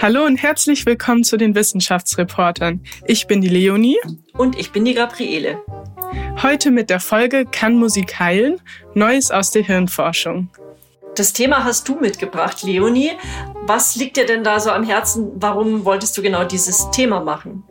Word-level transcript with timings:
Hallo 0.00 0.24
und 0.24 0.36
herzlich 0.36 0.86
willkommen 0.86 1.24
zu 1.24 1.36
den 1.36 1.56
Wissenschaftsreportern. 1.56 2.80
Ich 3.06 3.26
bin 3.26 3.40
die 3.40 3.48
Leonie. 3.48 3.96
Und 4.34 4.56
ich 4.56 4.70
bin 4.70 4.84
die 4.84 4.94
Gabriele. 4.94 5.60
Heute 6.40 6.70
mit 6.70 6.88
der 6.88 7.00
Folge 7.00 7.44
Kann 7.44 7.74
Musik 7.74 8.20
heilen? 8.20 8.60
Neues 8.94 9.32
aus 9.32 9.50
der 9.50 9.62
Hirnforschung. 9.64 10.50
Das 11.16 11.32
Thema 11.32 11.64
hast 11.64 11.88
du 11.88 11.96
mitgebracht, 11.96 12.62
Leonie. 12.62 13.10
Was 13.66 13.96
liegt 13.96 14.16
dir 14.16 14.24
denn 14.24 14.44
da 14.44 14.60
so 14.60 14.70
am 14.70 14.84
Herzen? 14.84 15.32
Warum 15.34 15.84
wolltest 15.84 16.16
du 16.16 16.22
genau 16.22 16.44
dieses 16.44 16.92
Thema 16.92 17.18
machen? 17.18 17.64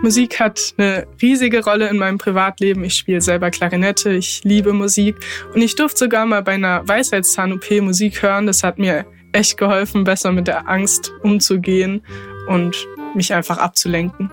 Musik 0.00 0.40
hat 0.40 0.72
eine 0.78 1.06
riesige 1.20 1.62
Rolle 1.62 1.88
in 1.88 1.98
meinem 1.98 2.16
Privatleben. 2.16 2.82
Ich 2.82 2.94
spiele 2.94 3.20
selber 3.20 3.50
Klarinette, 3.50 4.10
ich 4.10 4.42
liebe 4.44 4.72
Musik 4.72 5.16
und 5.54 5.60
ich 5.60 5.74
durfte 5.74 5.98
sogar 5.98 6.24
mal 6.24 6.42
bei 6.42 6.52
einer 6.52 6.88
Weisheitszahn-OP 6.88 7.82
Musik 7.82 8.22
hören. 8.22 8.46
Das 8.46 8.62
hat 8.62 8.78
mir 8.78 9.04
echt 9.34 9.58
geholfen, 9.58 10.04
besser 10.04 10.32
mit 10.32 10.46
der 10.46 10.68
Angst 10.68 11.12
umzugehen 11.22 12.02
und 12.48 12.76
mich 13.14 13.34
einfach 13.34 13.58
abzulenken. 13.58 14.30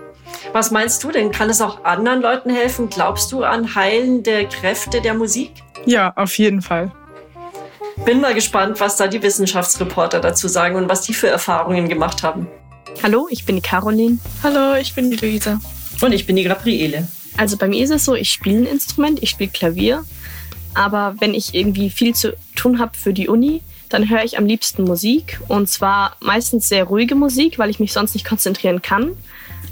Was 0.52 0.70
meinst 0.70 1.04
du 1.04 1.10
denn? 1.10 1.30
Kann 1.30 1.50
es 1.50 1.60
auch 1.60 1.84
anderen 1.84 2.22
Leuten 2.22 2.50
helfen? 2.50 2.88
Glaubst 2.88 3.32
du 3.32 3.44
an 3.44 3.74
heilende 3.74 4.46
Kräfte 4.46 5.00
der 5.00 5.14
Musik? 5.14 5.50
Ja, 5.84 6.12
auf 6.16 6.38
jeden 6.38 6.62
Fall. 6.62 6.90
Bin 8.04 8.20
mal 8.20 8.34
gespannt, 8.34 8.80
was 8.80 8.96
da 8.96 9.06
die 9.06 9.22
Wissenschaftsreporter 9.22 10.20
dazu 10.20 10.48
sagen 10.48 10.76
und 10.76 10.88
was 10.88 11.02
die 11.02 11.14
für 11.14 11.28
Erfahrungen 11.28 11.88
gemacht 11.88 12.22
haben. 12.22 12.48
Hallo, 13.02 13.28
ich 13.30 13.44
bin 13.44 13.56
die 13.56 13.62
Caroline. 13.62 14.18
Hallo, 14.42 14.74
ich 14.80 14.94
bin 14.94 15.10
die 15.10 15.16
Luisa. 15.16 15.60
Und 16.00 16.12
ich 16.12 16.26
bin 16.26 16.36
die 16.36 16.44
Gabriele. 16.44 17.06
Also 17.36 17.56
bei 17.56 17.68
mir 17.68 17.82
ist 17.82 17.90
es 17.90 18.04
so, 18.04 18.14
ich 18.14 18.30
spiele 18.30 18.58
ein 18.58 18.66
Instrument, 18.66 19.22
ich 19.22 19.30
spiele 19.30 19.50
Klavier. 19.50 20.04
Aber 20.74 21.14
wenn 21.18 21.34
ich 21.34 21.54
irgendwie 21.54 21.90
viel 21.90 22.14
zu 22.14 22.34
tun 22.56 22.78
habe 22.78 22.96
für 22.96 23.12
die 23.12 23.28
Uni, 23.28 23.60
dann 23.92 24.08
höre 24.08 24.24
ich 24.24 24.38
am 24.38 24.46
liebsten 24.46 24.84
Musik. 24.84 25.40
Und 25.48 25.68
zwar 25.68 26.16
meistens 26.20 26.68
sehr 26.68 26.84
ruhige 26.84 27.14
Musik, 27.14 27.58
weil 27.58 27.70
ich 27.70 27.80
mich 27.80 27.92
sonst 27.92 28.14
nicht 28.14 28.26
konzentrieren 28.26 28.82
kann. 28.82 29.12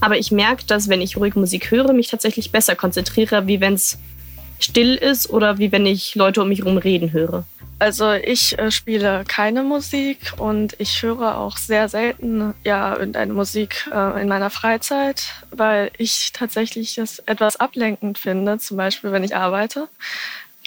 Aber 0.00 0.18
ich 0.18 0.30
merke, 0.30 0.64
dass 0.66 0.88
wenn 0.88 1.02
ich 1.02 1.16
ruhige 1.16 1.38
Musik 1.38 1.70
höre, 1.70 1.92
mich 1.92 2.08
tatsächlich 2.08 2.52
besser 2.52 2.74
konzentriere, 2.76 3.46
wie 3.46 3.60
wenn 3.60 3.74
es 3.74 3.98
still 4.58 4.94
ist 4.94 5.30
oder 5.30 5.58
wie 5.58 5.72
wenn 5.72 5.86
ich 5.86 6.14
Leute 6.14 6.42
um 6.42 6.48
mich 6.48 6.60
herum 6.60 6.78
reden 6.78 7.12
höre. 7.12 7.44
Also 7.80 8.12
ich 8.12 8.58
äh, 8.58 8.70
spiele 8.70 9.24
keine 9.26 9.62
Musik 9.62 10.34
und 10.36 10.76
ich 10.78 11.02
höre 11.02 11.38
auch 11.38 11.56
sehr 11.56 11.88
selten 11.88 12.52
ja 12.62 12.94
irgendeine 12.94 13.32
Musik 13.32 13.88
äh, 13.90 14.20
in 14.20 14.28
meiner 14.28 14.50
Freizeit, 14.50 15.32
weil 15.50 15.90
ich 15.96 16.32
tatsächlich 16.34 16.96
das 16.96 17.20
etwas 17.20 17.56
ablenkend 17.56 18.18
finde, 18.18 18.58
zum 18.58 18.76
Beispiel 18.76 19.12
wenn 19.12 19.24
ich 19.24 19.34
arbeite. 19.34 19.88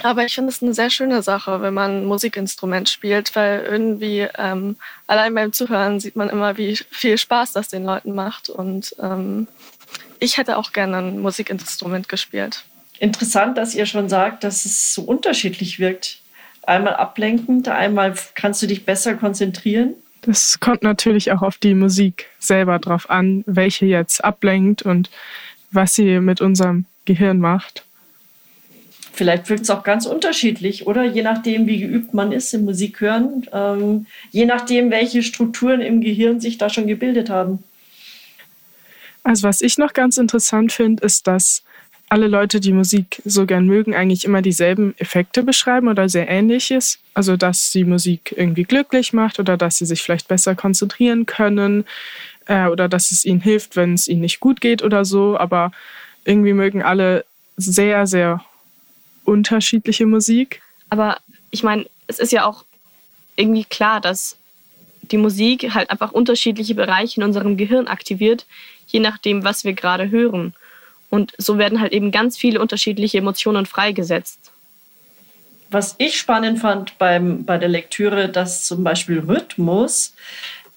Aber 0.02 0.26
ich 0.26 0.34
finde 0.34 0.50
es 0.50 0.64
eine 0.64 0.74
sehr 0.74 0.90
schöne 0.90 1.22
Sache, 1.22 1.62
wenn 1.62 1.74
man 1.74 2.02
ein 2.02 2.06
Musikinstrument 2.06 2.90
spielt, 2.90 3.36
weil 3.36 3.64
irgendwie 3.70 4.28
ähm, 4.38 4.76
allein 5.06 5.36
beim 5.36 5.54
Zuhören 5.54 6.00
sieht 6.00 6.16
man 6.16 6.30
immer, 6.30 6.58
wie 6.58 6.76
viel 6.76 7.18
Spaß 7.18 7.54
das 7.54 7.68
den 7.68 7.86
Leuten 7.86 8.16
macht. 8.16 8.50
Und 8.50 8.96
ähm, 9.00 9.48
ich 10.20 10.38
hätte 10.38 10.58
auch 10.58 10.74
gerne 10.74 10.98
ein 10.98 11.20
Musikinstrument 11.20 12.10
gespielt. 12.10 12.64
Interessant, 13.00 13.58
dass 13.58 13.76
ihr 13.76 13.86
schon 13.86 14.10
sagt, 14.10 14.44
dass 14.44 14.66
es 14.66 14.94
so 14.94 15.04
unterschiedlich 15.04 15.80
wirkt. 15.80 16.20
Einmal 16.64 16.96
ablenkend, 16.96 17.68
einmal 17.68 18.16
kannst 18.34 18.62
du 18.62 18.68
dich 18.68 18.86
besser 18.86 19.16
konzentrieren. 19.16 19.96
Das 20.22 20.60
kommt 20.62 20.84
natürlich 20.84 21.32
auch 21.34 21.42
auf 21.42 21.58
die 21.58 21.74
Musik 21.74 22.28
selber 22.40 22.80
drauf 22.80 23.10
an, 23.10 23.44
welche 23.46 23.86
jetzt 23.86 24.24
ablenkt 24.24 24.82
und 24.82 25.10
was 25.72 25.94
sie 25.94 26.20
mit 26.20 26.40
unserem 26.40 26.86
Gehirn 27.06 27.40
macht. 27.40 27.84
Vielleicht 29.16 29.48
wirkt 29.48 29.62
es 29.62 29.70
auch 29.70 29.84
ganz 29.84 30.08
unterschiedlich, 30.08 30.88
oder? 30.88 31.04
Je 31.04 31.22
nachdem, 31.22 31.68
wie 31.68 31.80
geübt 31.80 32.16
man 32.16 32.32
ist 32.32 32.52
im 32.56 32.66
Musikhören, 32.66 33.46
ähm, 33.54 34.08
je 34.32 34.46
nachdem, 34.46 34.90
welche 34.90 35.22
Strukturen 35.22 35.82
im 35.82 36.02
Gehirn 36.02 36.40
sich 36.40 36.58
da 36.58 36.68
schon 36.68 36.88
gebildet 36.88 37.30
haben. 37.30 37.64
Also 39.24 39.48
was 39.48 39.62
ich 39.62 39.78
noch 39.78 39.94
ganz 39.94 40.18
interessant 40.18 40.72
finde, 40.72 41.06
ist, 41.06 41.28
dass 41.28 41.64
alle 42.10 42.28
Leute, 42.28 42.60
die 42.60 42.74
Musik 42.74 43.22
so 43.24 43.46
gern 43.46 43.68
mögen, 43.68 43.94
eigentlich 43.94 44.26
immer 44.26 44.42
dieselben 44.42 44.96
Effekte 44.98 45.44
beschreiben 45.44 45.88
oder 45.88 46.10
sehr 46.10 46.28
ähnliches. 46.28 46.98
Also 47.14 47.38
dass 47.38 47.72
die 47.72 47.86
Musik 47.86 48.34
irgendwie 48.36 48.64
glücklich 48.64 49.14
macht 49.14 49.40
oder 49.40 49.58
dass 49.58 49.78
sie 49.78 49.86
sich 49.86 50.02
vielleicht 50.02 50.28
besser 50.28 50.56
konzentrieren 50.56 51.28
können 51.28 51.86
äh, 52.48 52.66
oder 52.68 52.90
dass 52.90 53.12
es 53.12 53.26
ihnen 53.26 53.42
hilft, 53.42 53.76
wenn 53.76 53.94
es 53.94 54.08
ihnen 54.08 54.22
nicht 54.22 54.40
gut 54.40 54.60
geht 54.60 54.82
oder 54.82 55.06
so. 55.06 55.38
Aber 55.38 55.72
irgendwie 56.26 56.54
mögen 56.54 56.82
alle 56.82 57.26
sehr, 57.58 58.08
sehr 58.08 58.44
unterschiedliche 59.26 60.06
Musik. 60.06 60.62
Aber 60.90 61.18
ich 61.52 61.64
meine, 61.64 61.86
es 62.08 62.20
ist 62.20 62.32
ja 62.32 62.46
auch 62.46 62.66
irgendwie 63.36 63.64
klar, 63.64 64.02
dass 64.02 64.38
die 65.02 65.18
Musik 65.18 65.74
halt 65.74 65.90
einfach 65.90 66.12
unterschiedliche 66.12 66.76
Bereiche 66.76 67.20
in 67.20 67.26
unserem 67.26 67.58
Gehirn 67.58 67.88
aktiviert, 67.88 68.46
je 68.88 69.00
nachdem, 69.00 69.44
was 69.44 69.64
wir 69.64 69.74
gerade 69.74 70.10
hören. 70.10 70.54
Und 71.10 71.34
so 71.38 71.58
werden 71.58 71.80
halt 71.80 71.94
eben 71.94 72.12
ganz 72.12 72.38
viele 72.38 72.60
unterschiedliche 72.62 73.20
Emotionen 73.20 73.66
freigesetzt. 73.66 74.52
Was 75.70 75.96
ich 75.98 76.18
spannend 76.18 76.60
fand 76.60 76.98
beim, 76.98 77.46
bei 77.46 77.58
der 77.58 77.70
Lektüre, 77.70 78.30
dass 78.30 78.64
zum 78.64 78.84
Beispiel 78.84 79.20
Rhythmus 79.20 80.14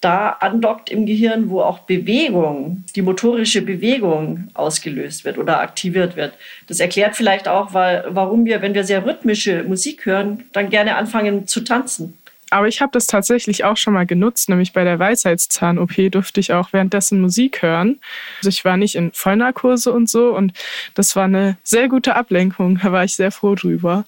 da 0.00 0.30
andockt 0.40 0.90
im 0.90 1.06
Gehirn, 1.06 1.48
wo 1.48 1.60
auch 1.60 1.80
Bewegung, 1.80 2.84
die 2.94 3.02
motorische 3.02 3.62
Bewegung 3.62 4.48
ausgelöst 4.54 5.24
wird 5.24 5.38
oder 5.38 5.60
aktiviert 5.60 6.16
wird. 6.16 6.34
Das 6.68 6.80
erklärt 6.80 7.16
vielleicht 7.16 7.48
auch, 7.48 7.72
weil, 7.72 8.04
warum 8.08 8.44
wir, 8.44 8.62
wenn 8.62 8.74
wir 8.74 8.84
sehr 8.84 9.04
rhythmische 9.04 9.64
Musik 9.64 10.06
hören, 10.06 10.44
dann 10.52 10.70
gerne 10.70 10.96
anfangen 10.96 11.46
zu 11.46 11.62
tanzen. 11.62 12.18
Aber 12.50 12.68
ich 12.68 12.80
habe 12.80 12.92
das 12.92 13.06
tatsächlich 13.06 13.64
auch 13.64 13.76
schon 13.76 13.94
mal 13.94 14.06
genutzt, 14.06 14.48
nämlich 14.48 14.72
bei 14.72 14.84
der 14.84 14.98
Weisheitszahn-OP 14.98 16.12
durfte 16.12 16.38
ich 16.38 16.52
auch 16.52 16.72
währenddessen 16.72 17.20
Musik 17.20 17.62
hören. 17.62 17.98
Also 18.38 18.50
ich 18.50 18.64
war 18.64 18.76
nicht 18.76 18.94
in 18.94 19.10
Vollnarkose 19.12 19.92
und 19.92 20.08
so 20.08 20.36
und 20.36 20.52
das 20.94 21.16
war 21.16 21.24
eine 21.24 21.56
sehr 21.64 21.88
gute 21.88 22.14
Ablenkung, 22.14 22.78
da 22.82 22.92
war 22.92 23.02
ich 23.02 23.16
sehr 23.16 23.32
froh 23.32 23.56
drüber 23.56 24.04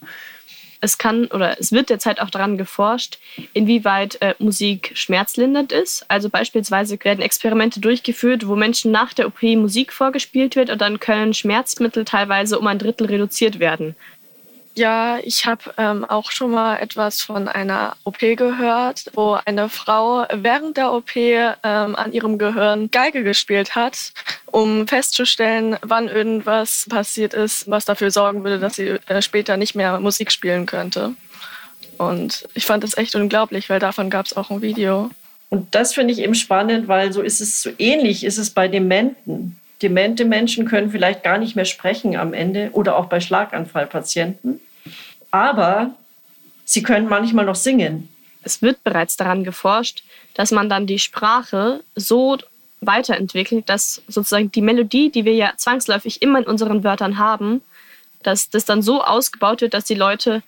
es 0.80 0.98
kann 0.98 1.26
oder 1.26 1.58
es 1.58 1.72
wird 1.72 1.90
derzeit 1.90 2.20
auch 2.20 2.30
daran 2.30 2.56
geforscht, 2.58 3.18
inwieweit 3.52 4.20
äh, 4.22 4.34
Musik 4.38 4.92
schmerzlindernd 4.94 5.72
ist. 5.72 6.04
Also 6.08 6.30
beispielsweise 6.30 6.98
werden 7.02 7.22
Experimente 7.22 7.80
durchgeführt, 7.80 8.46
wo 8.46 8.56
Menschen 8.56 8.92
nach 8.92 9.12
der 9.12 9.26
OP 9.26 9.42
Musik 9.42 9.92
vorgespielt 9.92 10.56
wird 10.56 10.70
und 10.70 10.80
dann 10.80 11.00
können 11.00 11.34
Schmerzmittel 11.34 12.04
teilweise 12.04 12.58
um 12.58 12.66
ein 12.66 12.78
Drittel 12.78 13.06
reduziert 13.06 13.58
werden. 13.58 13.96
Ja, 14.78 15.18
ich 15.24 15.44
habe 15.44 15.74
ähm, 15.76 16.04
auch 16.04 16.30
schon 16.30 16.52
mal 16.52 16.76
etwas 16.76 17.20
von 17.20 17.48
einer 17.48 17.96
OP 18.04 18.20
gehört, 18.20 19.06
wo 19.12 19.36
eine 19.44 19.68
Frau 19.68 20.24
während 20.32 20.76
der 20.76 20.92
OP 20.92 21.16
ähm, 21.16 21.56
an 21.64 22.12
ihrem 22.12 22.38
Gehirn 22.38 22.88
Geige 22.92 23.24
gespielt 23.24 23.74
hat, 23.74 24.12
um 24.46 24.86
festzustellen, 24.86 25.76
wann 25.82 26.06
irgendwas 26.06 26.86
passiert 26.88 27.34
ist, 27.34 27.68
was 27.68 27.86
dafür 27.86 28.12
sorgen 28.12 28.44
würde, 28.44 28.60
dass 28.60 28.76
sie 28.76 29.00
äh, 29.08 29.20
später 29.20 29.56
nicht 29.56 29.74
mehr 29.74 29.98
Musik 29.98 30.30
spielen 30.30 30.64
könnte. 30.64 31.16
Und 31.96 32.46
ich 32.54 32.64
fand 32.64 32.84
das 32.84 32.96
echt 32.96 33.16
unglaublich, 33.16 33.68
weil 33.68 33.80
davon 33.80 34.10
gab 34.10 34.26
es 34.26 34.36
auch 34.36 34.48
ein 34.52 34.62
Video. 34.62 35.10
Und 35.50 35.74
das 35.74 35.92
finde 35.92 36.12
ich 36.12 36.20
eben 36.20 36.36
spannend, 36.36 36.86
weil 36.86 37.12
so 37.12 37.20
ist 37.20 37.40
es 37.40 37.62
so 37.62 37.70
ähnlich 37.78 38.22
ist 38.22 38.38
es 38.38 38.50
bei 38.50 38.68
Dementen. 38.68 39.58
Demente 39.82 40.24
Menschen 40.24 40.66
können 40.66 40.92
vielleicht 40.92 41.24
gar 41.24 41.38
nicht 41.38 41.56
mehr 41.56 41.64
sprechen 41.64 42.16
am 42.16 42.32
Ende 42.32 42.70
oder 42.74 42.96
auch 42.96 43.06
bei 43.06 43.18
Schlaganfallpatienten 43.18 44.60
aber 45.30 45.94
sie 46.64 46.82
können 46.82 47.08
manchmal 47.08 47.44
noch 47.44 47.54
singen. 47.54 48.08
Es 48.42 48.62
wird 48.62 48.82
bereits 48.84 49.16
daran 49.16 49.44
geforscht, 49.44 50.02
dass 50.34 50.50
man 50.50 50.68
dann 50.68 50.86
die 50.86 50.98
Sprache 50.98 51.80
so 51.94 52.38
weiterentwickelt, 52.80 53.68
dass 53.68 54.02
sozusagen 54.06 54.52
die 54.52 54.62
Melodie, 54.62 55.10
die 55.10 55.24
wir 55.24 55.34
ja 55.34 55.52
zwangsläufig 55.56 56.22
immer 56.22 56.38
in 56.38 56.46
unseren 56.46 56.84
Wörtern 56.84 57.18
haben, 57.18 57.60
dass 58.22 58.50
das 58.50 58.64
dann 58.64 58.82
so 58.82 59.02
ausgebaut 59.02 59.60
wird, 59.60 59.74
dass 59.74 59.84
die 59.84 59.94
Leute 59.94 60.42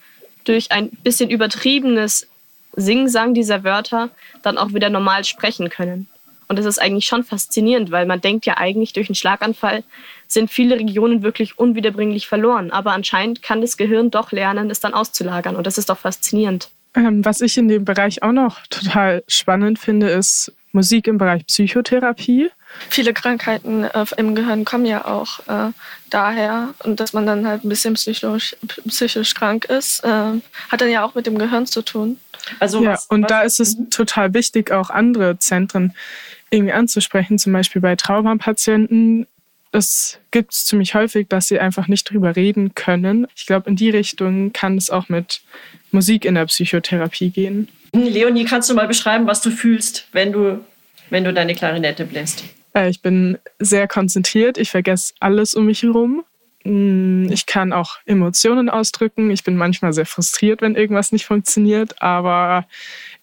durch 0.45 0.71
ein 0.73 0.91
bisschen 0.91 1.31
übertriebenes 1.31 2.27
Singsang 2.73 3.35
dieser 3.35 3.65
Wörter 3.65 4.11
dann 4.43 4.59
auch 4.59 4.73
wieder 4.73 4.91
normal 4.91 5.25
sprechen 5.25 5.71
können. 5.71 6.09
Und 6.51 6.59
das 6.59 6.67
ist 6.67 6.83
eigentlich 6.83 7.07
schon 7.07 7.23
faszinierend, 7.23 7.93
weil 7.93 8.07
man 8.07 8.21
denkt 8.21 8.45
ja 8.45 8.57
eigentlich, 8.57 8.93
durch 8.93 9.09
einen 9.09 9.15
Schlaganfall 9.15 9.85
sind 10.27 10.51
viele 10.51 10.75
Regionen 10.81 11.23
wirklich 11.23 11.61
unwiederbringlich 11.61 12.27
verloren. 12.27 12.73
Aber 12.73 12.91
anscheinend 12.91 13.41
kann 13.41 13.61
das 13.61 13.77
Gehirn 13.77 14.11
doch 14.11 14.33
lernen, 14.33 14.69
es 14.69 14.81
dann 14.81 14.93
auszulagern. 14.93 15.55
Und 15.55 15.65
das 15.65 15.79
ist 15.79 15.91
doch 15.91 15.99
faszinierend. 15.99 16.71
Ähm, 16.97 17.25
was 17.25 17.41
ich 17.41 17.57
in 17.57 17.69
dem 17.69 17.85
Bereich 17.85 18.25
auch 18.25 18.33
noch 18.33 18.67
total 18.67 19.23
spannend 19.29 19.79
finde, 19.79 20.09
ist 20.09 20.53
Musik 20.73 21.07
im 21.07 21.19
Bereich 21.19 21.47
Psychotherapie. 21.47 22.51
Viele 22.89 23.15
Krankheiten 23.15 23.85
äh, 23.85 24.05
im 24.17 24.35
Gehirn 24.35 24.65
kommen 24.65 24.87
ja 24.87 25.05
auch 25.05 25.39
äh, 25.47 25.71
daher 26.11 26.75
und 26.83 26.99
dass 26.99 27.13
man 27.13 27.27
dann 27.27 27.47
halt 27.47 27.63
ein 27.65 27.69
bisschen 27.69 27.95
psychisch, 27.95 28.57
psychisch 28.89 29.35
krank 29.35 29.67
ist, 29.67 30.03
äh, 30.03 30.09
hat 30.69 30.81
dann 30.81 30.91
ja 30.91 31.05
auch 31.05 31.15
mit 31.15 31.27
dem 31.27 31.39
Gehirn 31.39 31.67
zu 31.67 31.83
tun. 31.83 32.19
Also 32.59 32.83
ja, 32.83 32.95
was, 32.95 33.07
und 33.07 33.23
was, 33.23 33.29
da 33.29 33.43
ist 33.43 33.61
es 33.61 33.77
total 33.91 34.35
wichtig, 34.35 34.73
auch 34.73 34.91
andere 34.91 35.39
Zentren 35.39 35.95
irgendwie 36.51 36.73
anzusprechen, 36.73 37.39
zum 37.39 37.53
Beispiel 37.53 37.83
bei 37.83 37.97
Traumapatienten. 37.97 39.27
Es 39.73 40.19
gibt 40.33 40.53
es 40.53 40.67
ziemlich 40.67 40.95
häufig, 40.95 41.29
dass 41.29 41.49
sie 41.49 41.61
einfach 41.61 41.87
nicht 41.87 42.11
drüber 42.11 42.35
reden 42.35 42.75
können. 42.75 43.27
Ich 43.37 43.47
glaube, 43.47 43.71
in 43.71 43.77
die 43.77 43.91
Richtung 43.91 44.53
kann 44.53 44.77
es 44.77 44.91
auch 44.91 45.09
mit 45.09 45.43
Musik 45.93 46.25
in 46.25 46.35
der 46.35 46.47
Psychotherapie 46.47 47.31
gehen. 47.31 47.69
Leonie, 47.93 48.45
kannst 48.45 48.69
du 48.69 48.75
mal 48.75 48.89
beschreiben, 48.89 49.27
was 49.27 49.41
du 49.41 49.51
fühlst, 49.51 50.09
wenn 50.13 50.33
du 50.33 50.61
wenn 51.11 51.25
du 51.25 51.33
deine 51.33 51.55
Klarinette 51.55 52.07
bläst? 52.07 52.45
Äh, 52.75 52.89
ich 52.89 53.03
bin 53.03 53.39
sehr 53.59 53.87
konzentriert. 53.87 54.57
Ich 54.57 54.71
vergesse 54.71 55.15
alles 55.21 55.55
um 55.55 55.67
mich 55.67 55.83
herum. 55.83 56.25
Mm, 56.65 57.31
ich 57.31 57.47
kann 57.47 57.73
auch 57.73 57.99
Emotionen 58.07 58.71
ausdrücken. 58.71 59.31
Ich 59.31 59.45
bin 59.45 59.57
manchmal 59.57 59.93
sehr 59.93 60.07
frustriert, 60.07 60.63
wenn 60.63 60.77
irgendwas 60.77 61.13
nicht 61.13 61.27
funktioniert, 61.27 62.01
aber 62.01 62.67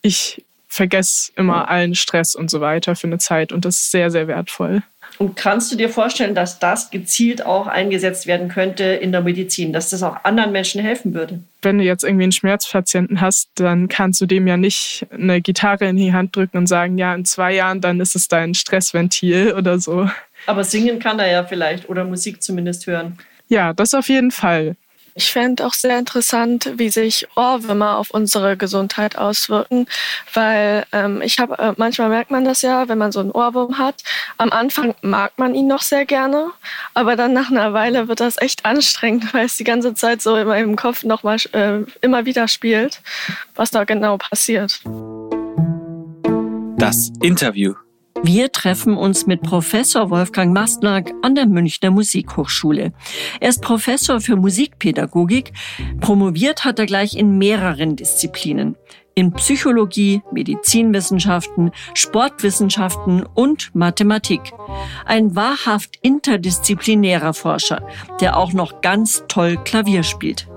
ich 0.02 0.44
vergesse 0.78 1.32
immer 1.36 1.70
allen 1.70 1.96
Stress 1.96 2.36
und 2.36 2.50
so 2.50 2.62
weiter 2.62 2.96
für 2.96 3.08
eine 3.08 3.18
Zeit 3.18 3.52
und 3.52 3.66
das 3.66 3.76
ist 3.76 3.92
sehr, 3.92 4.10
sehr 4.10 4.28
wertvoll. 4.28 4.84
Und 5.18 5.36
kannst 5.36 5.72
du 5.72 5.76
dir 5.76 5.90
vorstellen, 5.90 6.36
dass 6.36 6.60
das 6.60 6.92
gezielt 6.92 7.44
auch 7.44 7.66
eingesetzt 7.66 8.28
werden 8.28 8.50
könnte 8.50 8.84
in 8.84 9.12
der 9.12 9.22
Medizin, 9.22 9.74
dass 9.74 9.90
das 9.90 10.04
auch 10.04 10.24
anderen 10.24 10.52
Menschen 10.52 10.80
helfen 10.82 11.14
würde? 11.16 11.40
Wenn 11.64 11.80
du 11.80 11.84
jetzt 11.84 12.04
irgendwie 12.04 12.24
einen 12.24 12.32
Schmerzpatienten 12.32 13.20
hast, 13.20 13.50
dann 13.56 13.88
kannst 13.88 14.22
du 14.22 14.28
dem 14.28 14.46
ja 14.46 14.58
nicht 14.58 15.08
eine 15.12 15.42
Gitarre 15.42 15.88
in 15.88 15.98
die 15.98 16.14
Hand 16.14 16.36
drücken 16.36 16.58
und 16.58 16.68
sagen, 16.68 17.00
ja, 17.00 17.16
in 17.16 17.26
zwei 17.26 17.56
Jahren, 17.56 17.82
dann 17.82 18.00
ist 18.00 18.16
es 18.16 18.28
dein 18.28 18.54
Stressventil 18.54 19.54
oder 19.58 19.80
so. 19.80 20.10
Aber 20.46 20.64
singen 20.64 21.00
kann 21.00 21.18
er 21.18 21.32
ja 21.32 21.44
vielleicht 21.44 21.90
oder 21.90 22.04
Musik 22.04 22.44
zumindest 22.44 22.86
hören. 22.86 23.18
Ja, 23.50 23.74
das 23.74 23.96
auf 23.96 24.10
jeden 24.10 24.32
Fall. 24.32 24.76
Ich 25.18 25.32
fände 25.32 25.66
auch 25.66 25.74
sehr 25.74 25.98
interessant, 25.98 26.74
wie 26.76 26.90
sich 26.90 27.28
Ohrwürmer 27.36 27.98
auf 27.98 28.12
unsere 28.12 28.56
Gesundheit 28.56 29.18
auswirken, 29.18 29.88
weil 30.36 30.86
ähm, 30.92 31.24
ich 31.24 31.40
habe, 31.40 31.58
äh, 31.58 31.74
manchmal 31.76 32.10
merkt 32.10 32.30
man 32.30 32.46
das 32.46 32.62
ja, 32.62 32.88
wenn 32.88 33.00
man 33.00 33.12
so 33.12 33.20
einen 33.20 33.32
Ohrwurm 33.32 33.80
hat. 33.80 33.96
Am 34.38 34.52
Anfang 34.52 34.94
mag 35.02 35.32
man 35.38 35.56
ihn 35.56 35.66
noch 35.66 35.82
sehr 35.82 36.06
gerne, 36.06 36.52
aber 36.94 37.16
dann 37.16 37.34
nach 37.34 37.50
einer 37.50 37.74
Weile 37.74 38.08
wird 38.08 38.20
das 38.20 38.40
echt 38.40 38.64
anstrengend, 38.64 39.34
weil 39.34 39.48
es 39.48 39.58
die 39.58 39.64
ganze 39.64 39.96
Zeit 39.96 40.22
so 40.22 40.36
in 40.36 40.48
meinem 40.48 40.76
Kopf 40.76 41.04
nochmal 41.04 41.38
äh, 41.54 41.80
immer 42.02 42.26
wieder 42.26 42.48
spielt, 42.48 43.02
was 43.56 43.72
da 43.72 43.86
genau 43.86 44.18
passiert. 44.18 44.82
Das 46.78 47.12
Interview. 47.24 47.74
Wir 48.24 48.52
treffen 48.52 48.98
uns 48.98 49.28
mit 49.28 49.42
Professor 49.42 50.10
Wolfgang 50.10 50.54
Mastnack 50.54 51.14
an 51.22 51.36
der 51.36 51.46
Münchner 51.46 51.92
Musikhochschule. 51.92 52.92
Er 53.40 53.50
ist 53.50 53.62
Professor 53.62 54.20
für 54.20 54.36
Musikpädagogik. 54.36 55.54
Promoviert 56.02 56.66
hat 56.66 56.80
er 56.80 56.86
gleich 56.86 57.16
in 57.16 57.38
mehreren 57.38 57.96
Disziplinen. 57.96 58.76
In 59.16 59.34
Psychologie, 59.34 60.22
Medizinwissenschaften, 60.32 61.72
Sportwissenschaften 61.94 63.24
und 63.24 63.74
Mathematik. 63.74 64.42
Ein 65.06 65.36
wahrhaft 65.36 65.98
interdisziplinärer 66.02 67.34
Forscher, 67.34 67.88
der 68.20 68.38
auch 68.38 68.54
noch 68.54 68.82
ganz 68.82 69.24
toll 69.28 69.58
Klavier 69.64 70.04
spielt. 70.04 70.48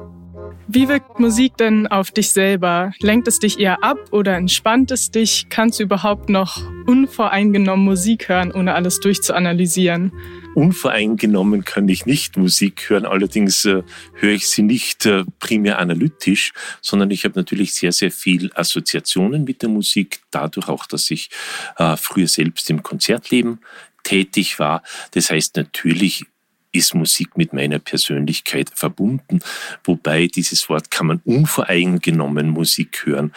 Wie 0.73 0.87
wirkt 0.87 1.19
Musik 1.19 1.57
denn 1.57 1.89
auf 1.89 2.13
dich 2.13 2.31
selber? 2.31 2.93
Lenkt 3.01 3.27
es 3.27 3.41
dich 3.41 3.59
eher 3.59 3.83
ab 3.83 3.99
oder 4.13 4.37
entspannt 4.37 4.93
es 4.93 5.11
dich? 5.11 5.47
Kannst 5.49 5.81
du 5.81 5.83
überhaupt 5.83 6.29
noch 6.29 6.63
unvoreingenommen 6.87 7.85
Musik 7.85 8.29
hören, 8.29 8.53
ohne 8.53 8.75
alles 8.75 9.01
durchzuanalysieren? 9.01 10.13
Unvoreingenommen 10.55 11.65
kann 11.65 11.89
ich 11.89 12.07
nicht 12.07 12.37
Musik 12.37 12.89
hören, 12.89 13.05
allerdings 13.05 13.65
äh, 13.65 13.83
höre 14.15 14.31
ich 14.31 14.49
sie 14.49 14.63
nicht 14.63 15.07
äh, 15.07 15.25
primär 15.41 15.81
analytisch, 15.81 16.53
sondern 16.81 17.11
ich 17.11 17.25
habe 17.25 17.37
natürlich 17.37 17.75
sehr, 17.75 17.91
sehr 17.91 18.13
viel 18.13 18.53
Assoziationen 18.55 19.43
mit 19.43 19.63
der 19.63 19.71
Musik, 19.71 20.21
dadurch 20.31 20.69
auch, 20.69 20.87
dass 20.87 21.11
ich 21.11 21.31
äh, 21.79 21.97
früher 21.97 22.29
selbst 22.29 22.71
im 22.71 22.85
Konzertleben 22.85 23.59
tätig 24.05 24.61
war. 24.61 24.85
Das 25.15 25.33
heißt, 25.33 25.57
natürlich 25.57 26.27
ist 26.73 26.95
Musik 26.95 27.37
mit 27.37 27.53
meiner 27.53 27.79
Persönlichkeit 27.79 28.71
verbunden, 28.75 29.41
wobei 29.85 30.27
dieses 30.27 30.69
Wort 30.69 30.91
kann 30.91 31.07
man 31.09 31.21
unvoreingenommen 31.25 32.49
Musik 32.49 33.05
hören 33.05 33.33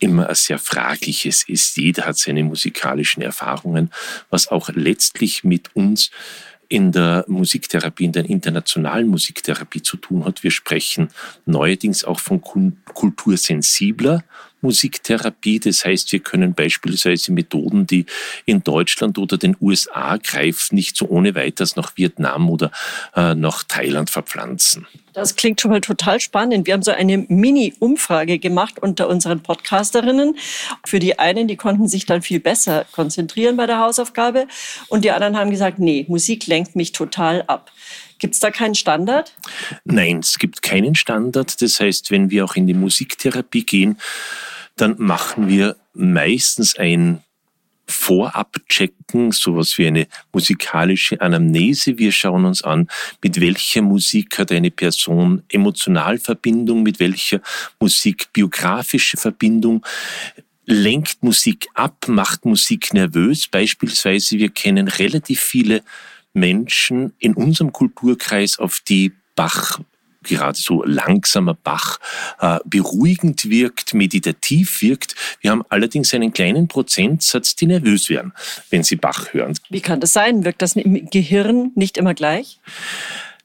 immer 0.00 0.28
ein 0.28 0.34
sehr 0.34 0.58
fragliches 0.58 1.46
ist. 1.46 1.76
Jeder 1.76 2.06
hat 2.06 2.16
seine 2.16 2.42
musikalischen 2.42 3.22
Erfahrungen, 3.22 3.90
was 4.30 4.48
auch 4.48 4.70
letztlich 4.70 5.44
mit 5.44 5.76
uns 5.76 6.10
in 6.68 6.92
der 6.92 7.24
Musiktherapie, 7.28 8.04
in 8.04 8.12
der 8.12 8.24
internationalen 8.24 9.08
Musiktherapie 9.08 9.82
zu 9.82 9.96
tun 9.96 10.24
hat. 10.24 10.42
Wir 10.42 10.52
sprechen 10.52 11.08
neuerdings 11.44 12.04
auch 12.04 12.20
von 12.20 12.40
kultursensibler 12.40 14.24
Musiktherapie. 14.62 15.60
Das 15.60 15.84
heißt, 15.84 16.12
wir 16.12 16.20
können 16.20 16.54
beispielsweise 16.54 17.32
Methoden, 17.32 17.86
die 17.86 18.06
in 18.46 18.62
Deutschland 18.62 19.18
oder 19.18 19.36
den 19.36 19.56
USA 19.60 20.16
greifen, 20.16 20.74
nicht 20.74 20.96
so 20.96 21.06
ohne 21.08 21.34
weiteres 21.34 21.76
nach 21.76 21.96
Vietnam 21.96 22.50
oder 22.50 22.70
äh, 23.14 23.34
nach 23.34 23.64
Thailand 23.64 24.10
verpflanzen. 24.10 24.86
Das 25.12 25.34
klingt 25.34 25.60
schon 25.60 25.72
mal 25.72 25.80
total 25.80 26.20
spannend. 26.20 26.66
Wir 26.66 26.74
haben 26.74 26.82
so 26.82 26.92
eine 26.92 27.18
Mini-Umfrage 27.18 28.38
gemacht 28.38 28.80
unter 28.80 29.08
unseren 29.08 29.42
Podcasterinnen. 29.42 30.36
Für 30.84 31.00
die 31.00 31.18
einen, 31.18 31.48
die 31.48 31.56
konnten 31.56 31.88
sich 31.88 32.06
dann 32.06 32.22
viel 32.22 32.40
besser 32.40 32.86
konzentrieren 32.92 33.56
bei 33.56 33.66
der 33.66 33.80
Hausaufgabe. 33.80 34.46
Und 34.88 35.04
die 35.04 35.10
anderen 35.10 35.36
haben 35.36 35.50
gesagt, 35.50 35.78
nee, 35.78 36.06
Musik 36.08 36.46
lenkt 36.46 36.76
mich 36.76 36.92
total 36.92 37.42
ab. 37.42 37.72
Gibt 38.20 38.34
es 38.34 38.40
da 38.40 38.50
keinen 38.50 38.74
Standard? 38.74 39.34
Nein, 39.84 40.18
es 40.18 40.38
gibt 40.38 40.62
keinen 40.62 40.94
Standard. 40.94 41.60
Das 41.60 41.80
heißt, 41.80 42.10
wenn 42.10 42.30
wir 42.30 42.44
auch 42.44 42.54
in 42.54 42.66
die 42.66 42.74
Musiktherapie 42.74 43.64
gehen, 43.64 43.98
dann 44.76 44.94
machen 44.98 45.48
wir 45.48 45.76
meistens 45.94 46.76
ein 46.76 47.22
Vorabchecken, 47.86 49.32
sowas 49.32 49.76
wie 49.78 49.86
eine 49.86 50.06
musikalische 50.32 51.20
Anamnese. 51.20 51.98
Wir 51.98 52.12
schauen 52.12 52.44
uns 52.44 52.62
an, 52.62 52.88
mit 53.22 53.40
welcher 53.40 53.82
Musik 53.82 54.38
hat 54.38 54.52
eine 54.52 54.70
Person 54.70 55.42
Emotionalverbindung, 55.50 56.82
mit 56.82 57.00
welcher 57.00 57.40
Musik 57.80 58.32
biografische 58.32 59.16
Verbindung. 59.16 59.84
Lenkt 60.66 61.22
Musik 61.22 61.68
ab, 61.74 62.06
macht 62.06 62.44
Musik 62.44 62.92
nervös. 62.94 63.48
Beispielsweise, 63.48 64.38
wir 64.38 64.50
kennen 64.50 64.86
relativ 64.86 65.40
viele 65.40 65.82
Menschen 66.32 67.12
in 67.18 67.34
unserem 67.34 67.72
Kulturkreis, 67.72 68.58
auf 68.58 68.80
die 68.86 69.12
Bach 69.34 69.80
gerade 70.22 70.58
so 70.58 70.84
langsamer 70.84 71.54
Bach 71.54 71.98
äh, 72.40 72.58
beruhigend 72.64 73.48
wirkt, 73.48 73.94
meditativ 73.94 74.82
wirkt. 74.82 75.14
Wir 75.40 75.50
haben 75.50 75.64
allerdings 75.68 76.12
einen 76.14 76.32
kleinen 76.32 76.68
Prozentsatz, 76.68 77.56
die 77.56 77.66
nervös 77.66 78.08
werden, 78.10 78.32
wenn 78.70 78.82
sie 78.82 78.96
Bach 78.96 79.32
hören. 79.32 79.54
Wie 79.70 79.80
kann 79.80 80.00
das 80.00 80.12
sein? 80.12 80.44
Wirkt 80.44 80.62
das 80.62 80.76
im 80.76 81.08
Gehirn 81.10 81.72
nicht 81.74 81.96
immer 81.96 82.14
gleich? 82.14 82.60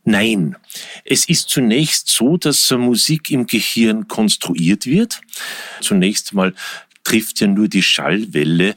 Nein, 0.04 0.56
es 1.04 1.28
ist 1.28 1.50
zunächst 1.50 2.10
so, 2.10 2.38
dass 2.38 2.70
Musik 2.72 3.32
im 3.32 3.48
Gehirn 3.48 4.08
konstruiert 4.08 4.86
wird. 4.86 5.22
Zunächst 5.82 6.34
mal 6.34 6.54
trifft 7.04 7.40
ja 7.40 7.48
nur 7.48 7.68
die 7.68 7.82
Schallwelle 7.82 8.76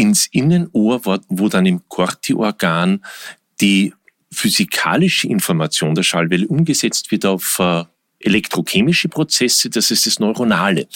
ins 0.00 0.26
Innenohr, 0.32 1.02
wo 1.28 1.48
dann 1.50 1.66
im 1.66 1.86
Corti-Organ 1.88 3.04
die 3.60 3.92
physikalische 4.32 5.28
Information 5.28 5.94
der 5.94 6.04
Schallwelle 6.04 6.48
umgesetzt 6.48 7.10
wird 7.10 7.26
auf 7.26 7.58
äh, 7.58 7.84
elektrochemische 8.20 9.08
Prozesse, 9.08 9.68
das 9.68 9.90
ist 9.90 10.06
das 10.06 10.18
Neuronale. 10.18 10.88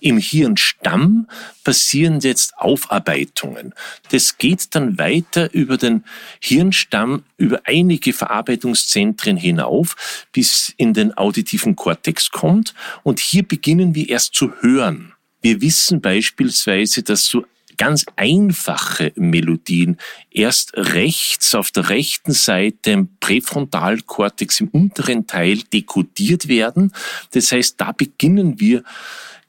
Im 0.00 0.18
Hirnstamm 0.18 1.26
passieren 1.64 2.20
jetzt 2.20 2.52
Aufarbeitungen. 2.58 3.74
Das 4.10 4.36
geht 4.36 4.74
dann 4.74 4.98
weiter 4.98 5.52
über 5.54 5.78
den 5.78 6.04
Hirnstamm, 6.40 7.24
über 7.38 7.62
einige 7.64 8.12
Verarbeitungszentren 8.12 9.36
hinauf, 9.38 10.26
bis 10.32 10.74
in 10.76 10.92
den 10.92 11.16
auditiven 11.16 11.76
Kortex 11.76 12.30
kommt. 12.30 12.74
Und 13.04 13.20
hier 13.20 13.42
beginnen 13.42 13.94
wir 13.94 14.08
erst 14.08 14.34
zu 14.34 14.52
hören. 14.60 15.14
Wir 15.42 15.62
wissen 15.62 16.02
beispielsweise, 16.02 17.02
dass 17.02 17.24
so 17.24 17.46
ganz 17.80 18.04
einfache 18.16 19.10
Melodien 19.16 19.96
erst 20.30 20.76
rechts 20.76 21.54
auf 21.54 21.70
der 21.70 21.88
rechten 21.88 22.32
Seite 22.32 22.90
im 22.90 23.08
Präfrontalkortex 23.20 24.60
im 24.60 24.68
unteren 24.68 25.26
Teil 25.26 25.62
dekodiert 25.72 26.46
werden. 26.46 26.92
Das 27.30 27.52
heißt, 27.52 27.80
da 27.80 27.92
beginnen 27.92 28.60
wir 28.60 28.84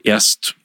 erst 0.02 0.56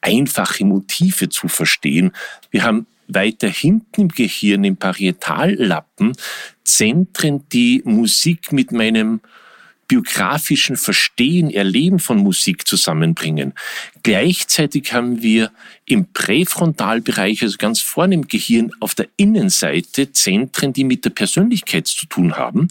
einfache 0.00 0.64
Motive 0.64 1.28
zu 1.28 1.46
verstehen. 1.46 2.10
Wir 2.50 2.64
haben 2.64 2.88
weiter 3.06 3.48
hinten 3.48 4.00
im 4.00 4.08
Gehirn, 4.08 4.64
im 4.64 4.76
Parietallappen, 4.76 6.16
Zentren, 6.64 7.48
die 7.50 7.80
Musik 7.84 8.50
mit 8.50 8.72
meinem 8.72 9.20
biografischen 9.88 10.76
Verstehen, 10.76 11.50
Erleben 11.50 11.98
von 11.98 12.18
Musik 12.18 12.68
zusammenbringen. 12.68 13.54
Gleichzeitig 14.02 14.92
haben 14.92 15.22
wir 15.22 15.50
im 15.86 16.12
Präfrontalbereich, 16.12 17.42
also 17.42 17.56
ganz 17.58 17.80
vorne 17.80 18.14
im 18.14 18.28
Gehirn, 18.28 18.70
auf 18.80 18.94
der 18.94 19.08
Innenseite 19.16 20.12
Zentren, 20.12 20.72
die 20.72 20.84
mit 20.84 21.04
der 21.04 21.10
Persönlichkeit 21.10 21.86
zu 21.86 22.06
tun 22.06 22.36
haben. 22.36 22.68